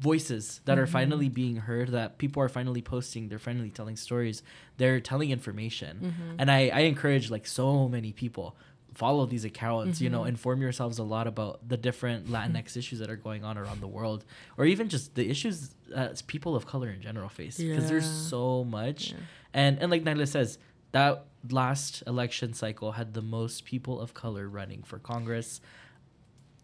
voices 0.00 0.60
that 0.64 0.78
are 0.78 0.86
finally 0.86 1.28
being 1.28 1.56
heard. 1.56 1.88
That 1.90 2.18
people 2.18 2.42
are 2.42 2.48
finally 2.48 2.82
posting. 2.82 3.28
They're 3.28 3.38
finally 3.38 3.70
telling 3.70 3.96
stories. 3.96 4.42
They're 4.76 5.00
telling 5.00 5.30
information, 5.30 6.14
and 6.38 6.50
I, 6.50 6.68
I 6.68 6.80
encourage 6.80 7.30
like 7.30 7.46
so 7.46 7.88
many 7.88 8.12
people 8.12 8.56
follow 9.00 9.24
these 9.34 9.44
accounts 9.52 10.00
you 10.04 10.10
know 10.14 10.20
mm-hmm. 10.20 10.34
inform 10.34 10.58
yourselves 10.66 10.96
a 10.98 11.06
lot 11.14 11.26
about 11.32 11.54
the 11.72 11.76
different 11.86 12.20
latinx 12.34 12.76
issues 12.76 12.98
that 13.02 13.10
are 13.14 13.20
going 13.28 13.42
on 13.48 13.54
around 13.62 13.80
the 13.80 13.92
world 13.98 14.20
or 14.58 14.64
even 14.64 14.88
just 14.88 15.14
the 15.14 15.26
issues 15.34 15.56
that 15.94 16.20
people 16.26 16.52
of 16.58 16.62
color 16.72 16.88
in 16.96 17.00
general 17.08 17.28
face 17.40 17.56
because 17.58 17.88
there's 17.90 18.10
so 18.34 18.64
much 18.78 19.00
Yeah. 19.12 19.18
and 19.54 19.72
and 19.80 19.88
like 19.92 20.02
Nyla 20.04 20.26
says, 20.36 20.58
that 20.92 21.14
last 21.50 22.02
election 22.06 22.50
cycle 22.62 22.90
had 22.98 23.08
the 23.18 23.22
most 23.38 23.56
people 23.72 23.96
of 24.04 24.08
color 24.14 24.44
running 24.58 24.82
for 24.90 24.98
Congress. 25.12 25.60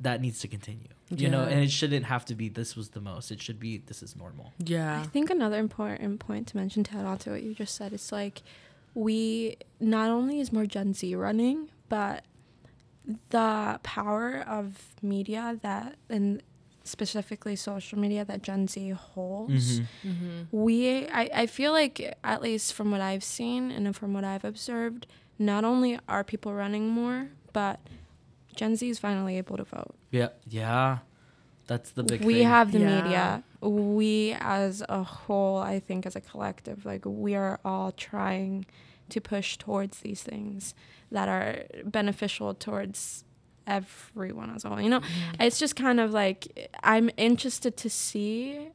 That 0.01 0.21
needs 0.21 0.39
to 0.41 0.49
continue. 0.49 0.89
You 1.11 1.29
know, 1.35 1.45
and 1.45 1.61
it 1.67 1.71
shouldn't 1.71 2.07
have 2.07 2.25
to 2.31 2.35
be 2.35 2.49
this 2.49 2.75
was 2.75 2.89
the 2.97 3.01
most. 3.01 3.31
It 3.31 3.41
should 3.41 3.61
be 3.61 3.79
this 3.91 4.03
is 4.03 4.17
normal. 4.17 4.47
yeah. 4.59 5.01
I 5.05 5.07
think 5.15 5.31
another 5.31 5.59
important 5.59 6.19
point 6.19 6.45
to 6.49 6.57
mention 6.57 6.83
to 6.89 6.93
add 6.99 7.07
on 7.07 7.19
to 7.19 7.31
what 7.31 7.43
you 7.47 7.55
just 7.55 7.75
said 7.77 7.93
is 7.93 8.11
like 8.11 8.43
we 8.95 9.57
not 9.81 10.09
only 10.11 10.41
is 10.41 10.53
more 10.53 10.67
Gen 10.67 10.95
Z 10.95 11.15
running, 11.15 11.69
but 11.89 12.25
the 13.31 13.79
power 13.83 14.43
of 14.47 14.95
media 15.03 15.59
that 15.63 15.97
and 16.09 16.43
specifically 16.85 17.57
social 17.57 17.99
media 17.99 18.25
that 18.25 18.43
Gen 18.43 18.67
Z 18.69 18.91
holds. 18.91 19.81
Mm-hmm. 19.81 20.43
We 20.53 21.07
I, 21.09 21.31
I 21.35 21.47
feel 21.47 21.73
like 21.73 22.17
at 22.23 22.43
least 22.43 22.73
from 22.75 22.91
what 22.91 23.01
I've 23.01 23.25
seen 23.25 23.71
and 23.71 23.95
from 23.97 24.13
what 24.15 24.25
I've 24.25 24.45
observed, 24.45 25.07
not 25.39 25.65
only 25.65 25.99
are 26.09 26.25
people 26.25 26.55
running 26.55 26.89
more, 26.89 27.29
but 27.53 27.81
Gen 28.55 28.77
Z 28.77 28.89
is 28.89 28.99
finally 28.99 29.37
able 29.39 29.57
to 29.57 29.65
vote. 29.65 29.95
Yeah, 30.11 30.29
yeah, 30.49 30.99
that's 31.67 31.91
the 31.91 32.05
big. 32.05 32.25
we 32.25 32.35
thing. 32.35 32.47
have 32.47 32.73
the 32.73 32.79
Yeah. 32.81 33.03
media 33.03 33.45
we 33.61 34.37
as 34.41 34.83
a 34.91 35.03
whole 35.03 35.57
i 35.57 35.81
think 35.81 36.05
as 36.05 36.15
a 36.15 36.21
collective 36.21 36.85
like 36.85 37.01
we 37.07 37.35
are 37.35 37.59
all 37.65 37.91
trying 37.93 38.67
to 39.11 39.21
push 39.21 39.57
towards 39.59 40.01
these 40.01 40.23
things 40.23 40.75
that 41.11 41.29
are 41.29 41.65
beneficial 41.85 42.55
towards 42.55 43.25
everyone 43.67 44.51
as 44.55 44.65
a 44.65 44.69
whole 44.69 44.81
you 44.81 44.91
know? 44.91 45.01
It's 45.41 45.59
just 45.59 45.75
kind 45.77 45.99
of 46.01 46.13
like 46.13 46.71
i'm 46.83 47.11
interested 47.17 47.77
to 47.79 47.89
see 47.89 48.69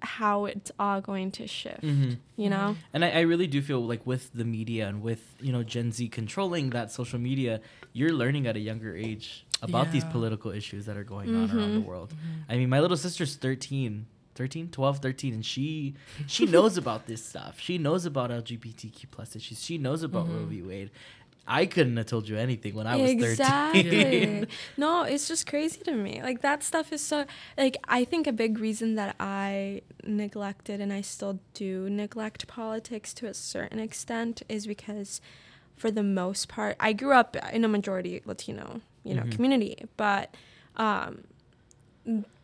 how 0.00 0.44
it's 0.46 0.70
all 0.78 1.00
going 1.00 1.30
to 1.32 1.46
shift 1.46 1.82
Mhm. 1.82 2.18
you 2.36 2.48
know? 2.50 2.76
And 2.92 3.04
I, 3.04 3.10
I 3.10 3.20
really 3.20 3.46
do 3.46 3.62
feel 3.62 3.80
like 3.86 4.06
with 4.06 4.32
the 4.32 4.44
media 4.44 4.88
and 4.88 5.02
with 5.02 5.22
you 5.40 5.52
know 5.52 5.62
Gen 5.62 5.92
Z 5.92 6.08
controlling 6.08 6.70
that 6.70 6.90
social 6.90 7.18
media, 7.18 7.60
you're 7.92 8.12
learning 8.12 8.46
at 8.46 8.56
a 8.56 8.60
younger 8.60 8.94
age 8.96 9.46
about 9.62 9.90
these 9.92 10.04
political 10.04 10.50
issues 10.50 10.84
that 10.86 10.96
are 10.96 11.04
going 11.04 11.34
on 11.34 11.50
around 11.50 11.72
the 11.74 11.80
Mhm. 11.80 11.84
world. 11.84 12.14
I 12.48 12.56
mean, 12.58 12.68
my 12.68 12.80
little 12.80 12.96
sister's 12.98 13.36
13, 13.36 14.06
13, 14.34 14.68
12, 14.70 14.98
13, 14.98 15.34
and 15.34 15.44
she 15.46 15.94
she 16.26 16.46
knows 16.54 16.76
about 16.76 17.06
this 17.06 17.24
stuff. 17.24 17.58
She 17.60 17.78
knows 17.78 18.04
about 18.06 18.30
LGBTQ 18.30 19.06
plus 19.10 19.36
issues. 19.36 19.62
She 19.62 19.78
knows 19.78 20.02
about 20.02 20.28
Roe 20.28 20.44
v. 20.46 20.62
Wade. 20.62 20.90
I 21.46 21.66
couldn't 21.66 21.96
have 21.98 22.06
told 22.06 22.26
you 22.26 22.38
anything 22.38 22.74
when 22.74 22.86
I 22.86 22.96
was 22.96 23.10
13. 23.12 23.30
exactly 23.32 24.46
no 24.78 25.02
it's 25.02 25.28
just 25.28 25.46
crazy 25.46 25.80
to 25.80 25.92
me 25.92 26.22
like 26.22 26.40
that 26.40 26.62
stuff 26.62 26.90
is 26.90 27.02
so 27.02 27.26
like 27.58 27.76
i 27.86 28.02
think 28.02 28.26
a 28.26 28.32
big 28.32 28.58
reason 28.58 28.94
that 28.94 29.14
i 29.20 29.82
neglected 30.06 30.80
and 30.80 30.90
i 30.90 31.02
still 31.02 31.38
do 31.52 31.90
neglect 31.90 32.46
politics 32.46 33.12
to 33.12 33.26
a 33.26 33.34
certain 33.34 33.78
extent 33.78 34.42
is 34.48 34.66
because 34.66 35.20
for 35.76 35.90
the 35.90 36.02
most 36.02 36.48
part 36.48 36.76
i 36.80 36.94
grew 36.94 37.12
up 37.12 37.36
in 37.52 37.62
a 37.62 37.68
majority 37.68 38.22
latino 38.24 38.80
you 39.02 39.12
know 39.14 39.22
Mhm. 39.24 39.32
community 39.32 39.76
but 39.98 40.34
um 40.76 41.24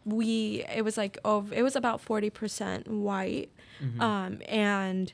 we 0.04 0.64
it 0.74 0.82
was 0.84 0.96
like 0.96 1.18
oh 1.24 1.46
it 1.52 1.62
was 1.62 1.76
about 1.76 2.04
40% 2.04 2.86
white 2.88 3.50
Mhm. 3.82 4.00
um, 4.00 4.38
and 4.48 5.12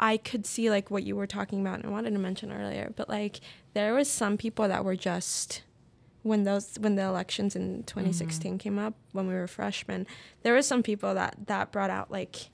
I 0.00 0.16
could 0.16 0.44
see 0.46 0.68
like 0.68 0.90
what 0.90 1.02
you 1.04 1.14
were 1.16 1.26
talking 1.26 1.60
about 1.60 1.76
and 1.76 1.86
I 1.86 1.88
wanted 1.90 2.12
to 2.12 2.18
mention 2.18 2.52
earlier, 2.52 2.92
but 2.96 3.08
like 3.08 3.40
there 3.74 3.94
was 3.94 4.10
some 4.10 4.36
people 4.36 4.66
that 4.68 4.84
were 4.84 4.96
just 4.96 5.62
when 6.22 6.44
those 6.44 6.76
when 6.80 6.94
the 6.96 7.02
elections 7.02 7.54
in 7.56 7.82
2016 7.84 8.58
came 8.58 8.78
up 8.78 8.94
when 9.12 9.26
we 9.28 9.34
were 9.34 9.46
freshmen, 9.46 10.06
there 10.42 10.52
were 10.54 10.62
some 10.62 10.82
people 10.82 11.14
that 11.14 11.36
that 11.46 11.72
brought 11.72 11.90
out 11.90 12.10
like 12.10 12.50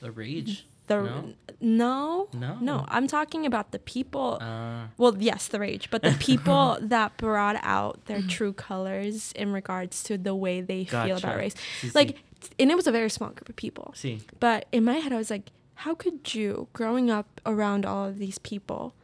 the 0.00 0.10
rage. 0.10 0.66
The 0.92 1.10
No? 1.10 1.34
no 1.60 2.28
No. 2.32 2.58
no 2.60 2.84
I'm 2.88 3.06
talking 3.06 3.46
about 3.46 3.70
the 3.72 3.78
people 3.78 4.38
Uh, 4.40 4.86
well 4.98 5.14
yes 5.18 5.48
the 5.48 5.58
rage 5.60 5.88
but 5.90 6.02
the 6.02 6.16
people 6.30 6.78
that 6.80 7.16
brought 7.16 7.56
out 7.62 8.04
their 8.06 8.22
true 8.36 8.52
colors 8.52 9.32
in 9.32 9.52
regards 9.52 10.02
to 10.04 10.18
the 10.18 10.34
way 10.34 10.60
they 10.60 10.84
feel 10.84 11.16
about 11.16 11.36
race 11.36 11.54
like 11.94 12.18
and 12.58 12.70
it 12.72 12.76
was 12.76 12.86
a 12.86 12.92
very 12.92 13.08
small 13.10 13.30
group 13.30 13.48
of 13.48 13.56
people 13.56 13.94
sí. 13.96 14.20
but 14.40 14.66
in 14.72 14.82
my 14.84 14.94
head, 15.02 15.12
I 15.12 15.16
was 15.16 15.30
like, 15.30 15.50
how 15.86 15.94
could 15.94 16.34
you, 16.34 16.66
growing 16.72 17.08
up 17.18 17.40
around 17.46 17.86
all 17.86 18.04
of 18.10 18.18
these 18.18 18.38
people, 18.38 18.94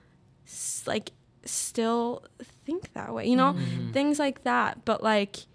s- 0.46 0.83
like 0.87 1.12
still 1.44 2.24
think 2.66 2.92
that 2.94 3.14
way? 3.14 3.27
You 3.27 3.37
know, 3.37 3.53
Mhm. 3.55 3.92
things 3.92 4.18
like 4.18 4.42
that. 4.44 4.85
But 4.85 5.03
like, 5.03 5.46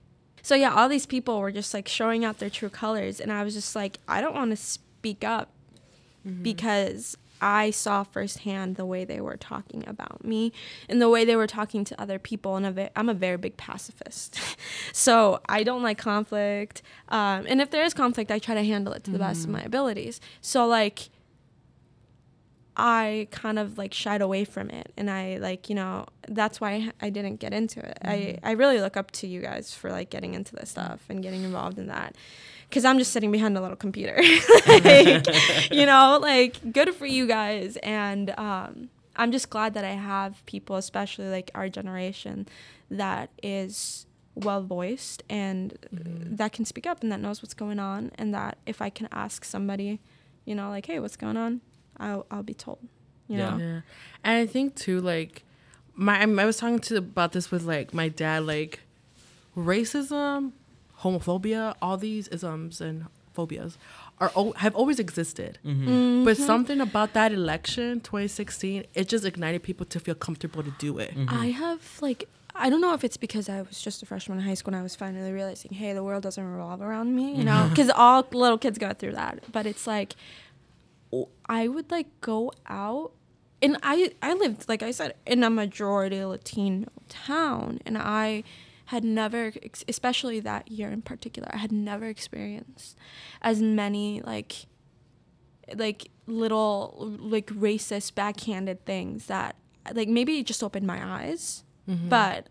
so 0.42 0.56
yeah, 0.56 0.74
all 0.74 0.88
these 0.90 1.06
people 1.06 1.40
were 1.42 1.52
just 1.52 1.74
like 1.74 1.88
showing 1.90 2.24
out 2.26 2.40
their 2.40 2.50
true 2.50 2.70
colors, 2.70 3.20
and 3.20 3.32
I 3.32 3.44
was 3.44 3.54
just 3.54 3.76
like, 3.76 4.00
I 4.08 4.22
don't 4.22 4.34
want 4.36 4.52
to 4.52 4.58
speak 4.58 5.24
up 5.24 5.50
because 6.42 7.18
I 7.42 7.72
saw 7.72 8.04
firsthand 8.04 8.78
the 8.78 8.86
way 8.86 9.04
they 9.04 9.20
were 9.20 9.36
talking 9.36 9.84
about 9.86 10.24
me 10.24 10.54
and 10.88 11.02
the 11.02 11.10
way 11.10 11.26
they 11.26 11.36
were 11.36 11.48
talking 11.48 11.84
to 11.84 12.02
other 12.02 12.18
people. 12.18 12.56
And 12.56 12.90
I'm 12.96 13.10
a 13.10 13.14
very 13.14 13.38
big 13.38 13.58
pacifist. 13.58 14.40
so 14.94 15.42
I 15.50 15.64
don't 15.64 15.84
like 15.84 15.98
conflict. 15.98 16.82
Um, 17.10 17.46
and 17.50 17.60
if 17.60 17.70
there 17.70 17.84
is 17.84 17.94
conflict, 17.94 18.32
I 18.32 18.40
try 18.40 18.56
to 18.56 18.64
handle 18.64 18.94
it 18.94 19.04
to 19.04 19.12
the 19.12 19.20
best 19.20 19.44
of 19.44 19.50
my 19.50 19.62
abilities. 19.62 20.22
So, 20.40 20.66
like, 20.66 21.10
I 22.76 23.28
kind 23.32 23.60
of 23.60 23.78
like 23.78 23.94
shied 23.94 24.22
away 24.22 24.46
from 24.46 24.70
it. 24.70 24.92
And 24.98 25.10
I, 25.10 25.38
like, 25.38 25.70
you 25.70 25.76
know, 25.76 26.06
that's 26.28 26.60
why 26.60 26.92
I 27.02 27.10
didn't 27.10 27.38
get 27.38 27.54
into 27.54 27.80
it. 27.80 27.98
I, 28.04 28.40
I 28.44 28.52
really 28.52 28.80
look 28.80 28.98
up 28.98 29.12
to 29.12 29.28
you 29.28 29.42
guys 29.42 29.74
for 29.74 29.92
like 29.92 30.10
getting 30.10 30.34
into 30.34 30.56
this 30.56 30.72
stuff 30.72 31.04
and 31.10 31.22
getting 31.22 31.44
involved 31.44 31.78
in 31.78 31.88
that 31.88 32.16
because 32.74 32.86
I'm 32.86 32.98
just 32.98 33.12
sitting 33.12 33.32
behind 33.32 33.56
a 33.56 33.62
little 33.62 33.78
computer. 33.78 34.16
like, 34.68 35.28
you 35.72 35.86
know, 35.86 36.18
like 36.20 36.74
good 36.74 36.96
for 36.96 37.06
you 37.06 37.28
guys. 37.28 37.78
And 37.84 38.32
um, 38.40 38.90
I'm 39.16 39.32
just 39.32 39.52
glad 39.52 39.76
that 39.76 39.86
I 39.86 39.92
have 39.92 40.44
people, 40.48 40.76
especially 40.78 41.30
like 41.30 41.52
our 41.54 41.70
generation, 41.70 42.48
that 42.90 43.30
is 43.44 44.08
well 44.36 44.64
voiced 44.64 45.22
and 45.30 45.78
that 45.92 46.52
can 46.54 46.66
speak 46.66 46.88
up 46.88 47.04
and 47.04 47.12
that 47.12 47.20
knows 47.20 47.44
what's 47.44 47.54
going 47.54 47.78
on. 47.78 48.12
And 48.16 48.34
that 48.34 48.58
if 48.66 48.82
I 48.82 48.90
can 48.90 49.08
ask 49.12 49.46
somebody, 49.46 50.00
you 50.44 50.56
know, 50.56 50.70
like, 50.70 50.88
hey, 50.88 51.00
what's 51.00 51.16
going 51.16 51.38
on? 51.38 51.62
I'll, 51.98 52.26
I'll 52.32 52.44
be 52.44 52.54
told, 52.54 52.80
you 53.28 53.38
Yeah. 53.38 53.50
know? 53.52 53.58
Yeah, 53.58 53.82
and 54.24 54.38
I 54.38 54.46
think 54.46 54.76
too, 54.76 55.00
like 55.02 55.44
my 55.96 56.20
I 56.20 56.24
I 56.24 56.46
was 56.46 56.58
talking 56.58 56.80
to 56.80 56.98
about 56.98 57.32
this 57.34 57.52
with 57.52 57.64
like 57.64 57.94
my 57.94 58.10
dad, 58.10 58.46
like 58.46 58.80
racism, 59.58 60.52
homophobia, 61.02 61.76
all 61.82 61.98
these 61.98 62.28
isms 62.30 62.82
and 62.82 63.06
phobias 63.34 63.78
are 64.20 64.32
al- 64.36 64.54
have 64.54 64.76
always 64.76 65.00
existed. 65.00 65.58
Mhm. 65.66 66.24
But 66.26 66.38
something 66.38 66.80
about 66.82 67.14
that 67.14 67.32
election, 67.32 68.00
2016, 68.02 68.86
it 68.94 69.08
just 69.08 69.26
ignited 69.26 69.64
people 69.64 69.86
to 69.88 70.00
feel 70.00 70.16
comfortable 70.16 70.64
to 70.64 70.72
do 70.78 70.98
it. 71.00 71.16
Mhm. 71.16 71.32
I 71.32 71.48
have 71.48 71.82
like 72.02 72.28
I 72.56 72.70
don't 72.70 72.82
know 72.82 72.94
if 72.94 73.04
it's 73.04 73.18
because 73.18 73.50
I 73.50 73.64
was 73.64 73.82
just 73.82 74.04
a 74.04 74.06
freshman 74.06 74.38
in 74.38 74.44
high 74.46 74.54
school 74.54 74.74
and 74.76 74.80
I 74.80 74.84
was 74.84 74.96
finally 74.96 75.32
realizing, 75.32 75.72
hey, 75.74 75.92
the 75.94 76.04
world 76.04 76.22
doesn't 76.22 76.44
revolve 76.46 76.82
around 76.84 77.16
me, 77.16 77.36
you 77.36 77.44
know, 77.44 77.66
because 77.70 77.90
all 77.90 78.24
little 78.32 78.60
kids 78.60 78.78
go 78.78 78.94
through 78.94 79.14
that. 79.14 79.40
But 79.52 79.66
it's 79.66 79.88
like, 79.88 80.14
o- 80.14 80.18
I 81.48 81.68
would 81.68 81.90
like 81.92 82.08
go 82.22 82.52
out 82.68 83.12
and 83.62 83.78
I 83.84 84.12
I 84.22 84.34
lived 84.34 84.68
like 84.68 84.84
I 84.84 84.92
said 84.92 85.16
in 85.26 85.44
a 85.44 85.50
majority 85.50 86.24
Latino 86.24 86.88
town, 87.10 87.80
and 87.86 87.98
I 87.98 88.44
had 88.88 89.04
never, 89.04 89.54
especially 89.88 90.40
that 90.42 90.70
year 90.70 90.90
in 90.90 91.02
particular, 91.02 91.50
I 91.54 91.58
had 91.58 91.72
never 91.72 92.06
experienced 92.06 92.98
as 93.42 93.62
many 93.62 94.22
like 94.22 94.66
like 95.76 96.10
little 96.28 96.94
like 97.20 97.48
racist 97.48 98.16
backhanded 98.16 98.86
things 98.86 99.28
that 99.28 99.56
like 99.94 100.10
maybe 100.10 100.40
it 100.40 100.46
just 100.46 100.64
opened 100.64 100.86
my 100.86 101.00
eyes, 101.22 101.64
Mhm. 101.90 102.10
but 102.10 102.48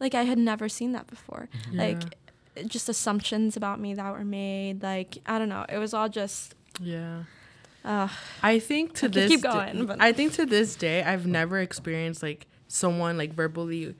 like 0.00 0.14
I 0.14 0.22
had 0.24 0.38
never 0.38 0.68
seen 0.68 0.92
that 0.92 1.06
before. 1.06 1.48
Yeah. 1.72 1.82
Like 1.84 2.02
just 2.66 2.88
assumptions 2.88 3.56
about 3.56 3.80
me 3.80 3.94
that 3.94 4.12
were 4.12 4.24
made. 4.24 4.82
Like 4.82 5.18
I 5.26 5.38
don't 5.38 5.48
know, 5.48 5.64
it 5.68 5.78
was 5.78 5.94
all 5.94 6.08
just. 6.08 6.54
yeah. 6.80 7.24
Uh, 7.84 8.08
I 8.42 8.58
think 8.60 8.94
to 8.94 9.06
I 9.06 9.08
this 9.10 9.28
keep 9.28 9.42
going, 9.42 9.86
but- 9.86 10.00
I 10.00 10.12
think 10.12 10.32
to 10.34 10.46
this 10.46 10.74
day 10.74 11.02
I've 11.02 11.26
never 11.26 11.58
experienced 11.58 12.22
like 12.22 12.46
someone 12.68 13.18
like 13.18 13.34
verbally 13.34 13.94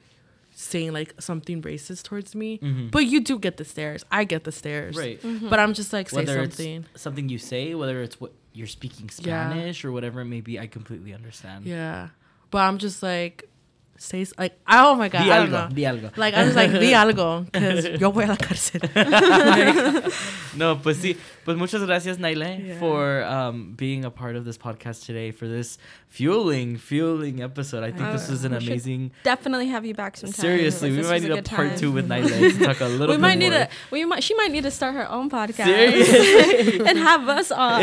saying 0.57 0.93
like 0.93 1.15
something 1.21 1.61
racist 1.63 2.05
towards 2.05 2.35
me. 2.35 2.59
Mhm. 2.59 2.91
But 2.91 3.07
you 3.07 3.21
do 3.21 3.39
get 3.39 3.57
the 3.57 3.65
stares. 3.65 4.05
I 4.11 4.25
get 4.25 4.45
the 4.45 4.53
stares. 4.53 4.97
right. 4.97 5.21
Mm-hmm. 5.21 5.49
But 5.49 5.59
I'm 5.59 5.75
just 5.75 5.93
like 5.93 6.09
say 6.09 6.17
whether 6.19 6.41
something. 6.43 6.87
it's 6.95 7.03
something 7.03 7.29
you 7.29 7.39
say, 7.39 7.75
whether 7.75 8.01
it's 8.03 8.21
what 8.21 8.33
you're 8.53 8.67
speaking 8.69 9.11
Yeah. 9.21 9.51
Spanish 9.51 9.85
or 9.85 9.91
whatever 9.93 10.21
it 10.21 10.27
may 10.27 10.41
be, 10.41 10.59
I 10.61 10.67
completely 10.69 11.13
understand. 11.13 11.67
Yeah. 11.67 12.09
But 12.51 12.59
I'm 12.59 12.79
just 12.79 13.03
like 13.03 13.49
say 13.97 14.25
like 14.39 14.59
oh 14.69 14.95
my 14.97 15.09
god, 15.09 15.25
Di 15.25 15.31
I 15.31 15.37
don't 15.39 15.49
algo, 15.51 15.69
know. 15.71 15.75
di 15.75 15.83
algo. 15.83 16.17
Like 16.17 16.35
I 16.35 16.45
was 16.45 16.55
like 16.57 16.71
di 16.73 16.93
algo 16.93 17.45
because 17.51 17.85
yo 18.01 18.11
voy 18.11 18.25
a 18.25 18.29
la 18.29 18.37
cárcel. 18.37 18.81
no, 20.57 20.77
pues 20.83 20.99
sí. 20.99 21.17
Pues 21.45 21.59
muchas 21.59 21.83
gracias, 21.85 22.19
Nayle, 22.19 22.59
Yeah. 22.65 22.79
for 22.79 23.23
um, 23.25 23.75
being 23.77 24.05
a 24.07 24.11
part 24.11 24.35
of 24.35 24.47
this 24.47 24.57
podcast 24.57 25.05
today 25.05 25.31
for 25.31 25.47
this 25.47 25.77
fueling, 26.09 26.79
fueling 26.79 27.43
episode. 27.43 27.85
I 27.85 27.93
think 27.93 28.13
this 28.13 28.31
was 28.31 28.45
an 28.45 28.53
we 28.53 28.59
amazing. 28.67 29.11
definitely 29.25 29.67
have 29.69 29.85
you 29.85 29.93
back 29.93 30.17
sometime. 30.17 30.41
Seriously, 30.41 30.91
we 30.93 31.03
might 31.03 31.21
need 31.21 31.33
a 31.33 31.35
good 31.37 31.45
part 31.45 31.69
time. 31.71 31.79
two 31.79 31.93
with 31.93 32.09
Nayle 32.09 32.27
to 32.29 32.59
talk 32.65 32.81
a 32.81 32.85
little 32.89 33.09
we 33.09 33.15
bit 33.17 33.21
might 33.21 33.37
need 33.39 33.51
more. 33.53 33.61
a 33.63 33.69
we 33.91 34.07
might 34.07 34.23
she 34.25 34.35
might 34.35 34.53
need 34.53 34.63
to 34.65 34.71
start 34.71 34.95
her 34.95 35.07
own 35.11 35.29
podcast 35.29 35.65
Seriously. 35.67 36.81
and 36.87 36.97
have 36.97 37.29
us 37.29 37.51
on. 37.53 37.83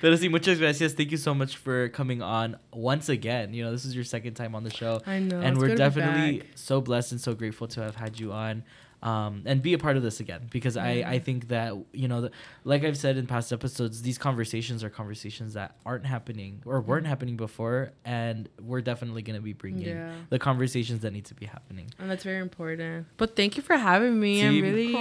Pero 0.00 0.14
sí, 0.16 0.30
muchas 0.30 0.58
gracias. 0.60 0.92
Thank 0.92 1.10
you 1.10 1.16
so 1.18 1.34
much 1.34 1.56
for 1.56 1.88
coming 1.88 2.22
on 2.22 2.56
once 2.72 3.08
again. 3.08 3.52
You 3.52 3.64
know, 3.64 3.72
this 3.72 3.84
is 3.84 3.96
your 3.96 4.04
second 4.04 4.34
time 4.34 4.54
on 4.54 4.62
the 4.62 4.70
show. 4.70 5.00
I 5.06 5.18
know. 5.18 5.25
And 5.32 5.58
we're 5.58 5.68
good 5.68 5.78
to 5.78 5.90
be 5.90 6.00
definitely 6.00 6.42
so 6.54 6.80
blessed 6.80 7.12
and 7.12 7.20
so 7.20 7.34
grateful 7.34 7.66
to 7.68 7.82
have 7.82 7.96
had 7.96 8.18
you 8.18 8.32
on 8.32 8.62
um, 9.02 9.42
and 9.44 9.60
be 9.62 9.74
a 9.74 9.78
part 9.78 9.96
of 9.96 10.02
this 10.02 10.20
again 10.20 10.48
because 10.50 10.76
I, 10.76 10.92
Yeah. 10.92 11.10
I 11.10 11.18
think 11.18 11.48
that 11.48 11.74
you 11.92 12.08
know 12.08 12.22
the, 12.22 12.30
like 12.64 12.82
i've 12.82 12.96
said 12.96 13.16
in 13.16 13.26
past 13.26 13.52
episodes 13.52 14.02
these 14.02 14.16
conversations 14.18 14.82
are 14.82 14.90
conversations 14.90 15.54
that 15.54 15.76
aren't 15.84 16.06
happening 16.06 16.62
or 16.64 16.80
weren't 16.80 17.06
happening 17.06 17.36
before 17.36 17.92
and 18.04 18.48
we're 18.60 18.80
definitely 18.80 19.22
going 19.22 19.36
to 19.36 19.42
be 19.42 19.52
bringing 19.52 19.86
Yeah. 19.88 20.14
the 20.30 20.38
conversations 20.38 21.00
that 21.02 21.12
need 21.12 21.26
to 21.26 21.34
be 21.34 21.46
happening 21.46 21.90
And 21.98 22.10
that's 22.10 22.24
very 22.24 22.38
important. 22.40 23.06
But 23.16 23.36
thank 23.36 23.56
you 23.56 23.62
for 23.62 23.76
having 23.76 24.18
me. 24.18 24.42
I'm 24.44 24.56
of 24.56 24.62
really 24.62 24.92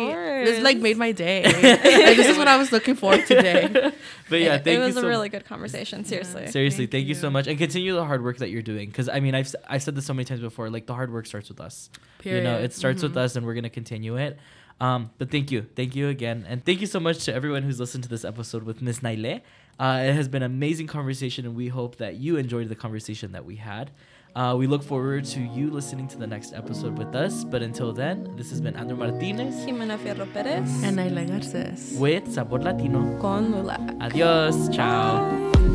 this 0.46 0.62
like 0.64 0.78
made 0.78 0.98
my 0.98 1.12
day. 1.12 1.44
like, 1.46 2.18
this 2.18 2.28
is 2.28 2.38
what 2.38 2.48
I 2.48 2.58
was 2.58 2.72
looking 2.72 2.96
for 2.96 3.16
today. 3.18 3.68
but 4.30 4.40
yeah 4.40 4.56
it, 4.56 4.68
it 4.68 4.74
you 4.74 4.80
was 4.80 4.98
a 4.98 5.02
so 5.02 5.08
really 5.08 5.30
good 5.30 5.46
conversation. 5.46 6.04
Seriously. 6.06 6.48
seriously 6.48 6.86
Thank 6.86 6.92
thank, 6.92 7.08
you. 7.08 7.16
so 7.16 7.30
much 7.30 7.48
and 7.48 7.58
continue 7.58 7.94
the 7.96 8.04
hard 8.06 8.24
work 8.24 8.38
that 8.40 8.50
you're 8.50 8.62
doing 8.62 8.90
because 8.90 9.08
i 9.10 9.20
mean 9.20 9.36
I've, 9.36 9.54
I've 9.68 9.82
said 9.84 9.96
this 9.96 10.06
so 10.06 10.14
many 10.14 10.26
times 10.26 10.42
before 10.42 10.70
like 10.70 10.86
the 10.86 10.94
hard 10.94 11.12
work 11.14 11.26
starts 11.26 11.48
with 11.50 11.60
us 11.62 11.90
Period. 12.20 12.40
You 12.44 12.50
know, 12.50 12.58
it 12.58 12.74
starts 12.74 13.04
with 13.04 13.14
Mhm. 13.14 13.18
us, 13.26 13.36
and 13.36 13.46
we're 13.46 13.54
gonna 13.54 13.70
continue 13.70 13.85
it. 13.92 14.38
Um, 14.82 15.12
but 15.18 15.32
thank 15.32 15.52
you, 15.52 15.66
thank 15.76 15.96
you 15.96 16.10
again, 16.10 16.46
and 16.50 16.66
thank 16.66 16.82
you 16.82 16.88
so 16.88 17.00
much 17.00 17.24
to 17.26 17.34
everyone 17.34 17.64
who's 17.64 17.80
listened 17.80 18.04
to 18.04 18.10
this 18.10 18.26
episode 18.26 18.64
with 18.64 18.82
Miss 18.82 19.02
Nayle. 19.02 19.40
Uh, 19.80 20.02
it 20.04 20.14
has 20.14 20.28
been 20.28 20.44
an 20.44 20.52
amazing 20.52 20.88
conversation, 20.88 21.46
and 21.46 21.56
we 21.56 21.70
hope 21.70 21.96
that 21.98 22.16
you 22.16 22.36
enjoyed 22.36 22.68
the 22.68 22.76
conversation 22.76 23.32
that 23.32 23.46
we 23.46 23.56
had. 23.56 23.92
Uh, 24.36 24.54
we 24.58 24.68
look 24.68 24.84
forward 24.84 25.24
to 25.24 25.40
you 25.40 25.70
listening 25.72 26.10
to 26.10 26.18
the 26.18 26.28
next 26.28 26.54
episode 26.54 26.98
with 26.98 27.16
us. 27.16 27.46
But 27.46 27.62
until 27.62 27.94
then, 27.94 28.36
this 28.36 28.50
has 28.50 28.60
been 28.60 28.76
Andrew 28.76 28.98
Martinez 28.98 29.56
Jimena 29.66 29.98
Fierro 29.98 30.28
Perez 30.34 30.84
And 30.84 31.00
I 31.00 31.08
like 31.08 31.30
Garces. 31.30 31.96
with 31.98 32.28
Sabor 32.34 32.60
Latino. 32.60 33.18
con 33.22 33.52
Lula. 33.54 33.78
Adios, 34.02 34.68
ciao. 34.76 35.24
Bye. 35.54 35.75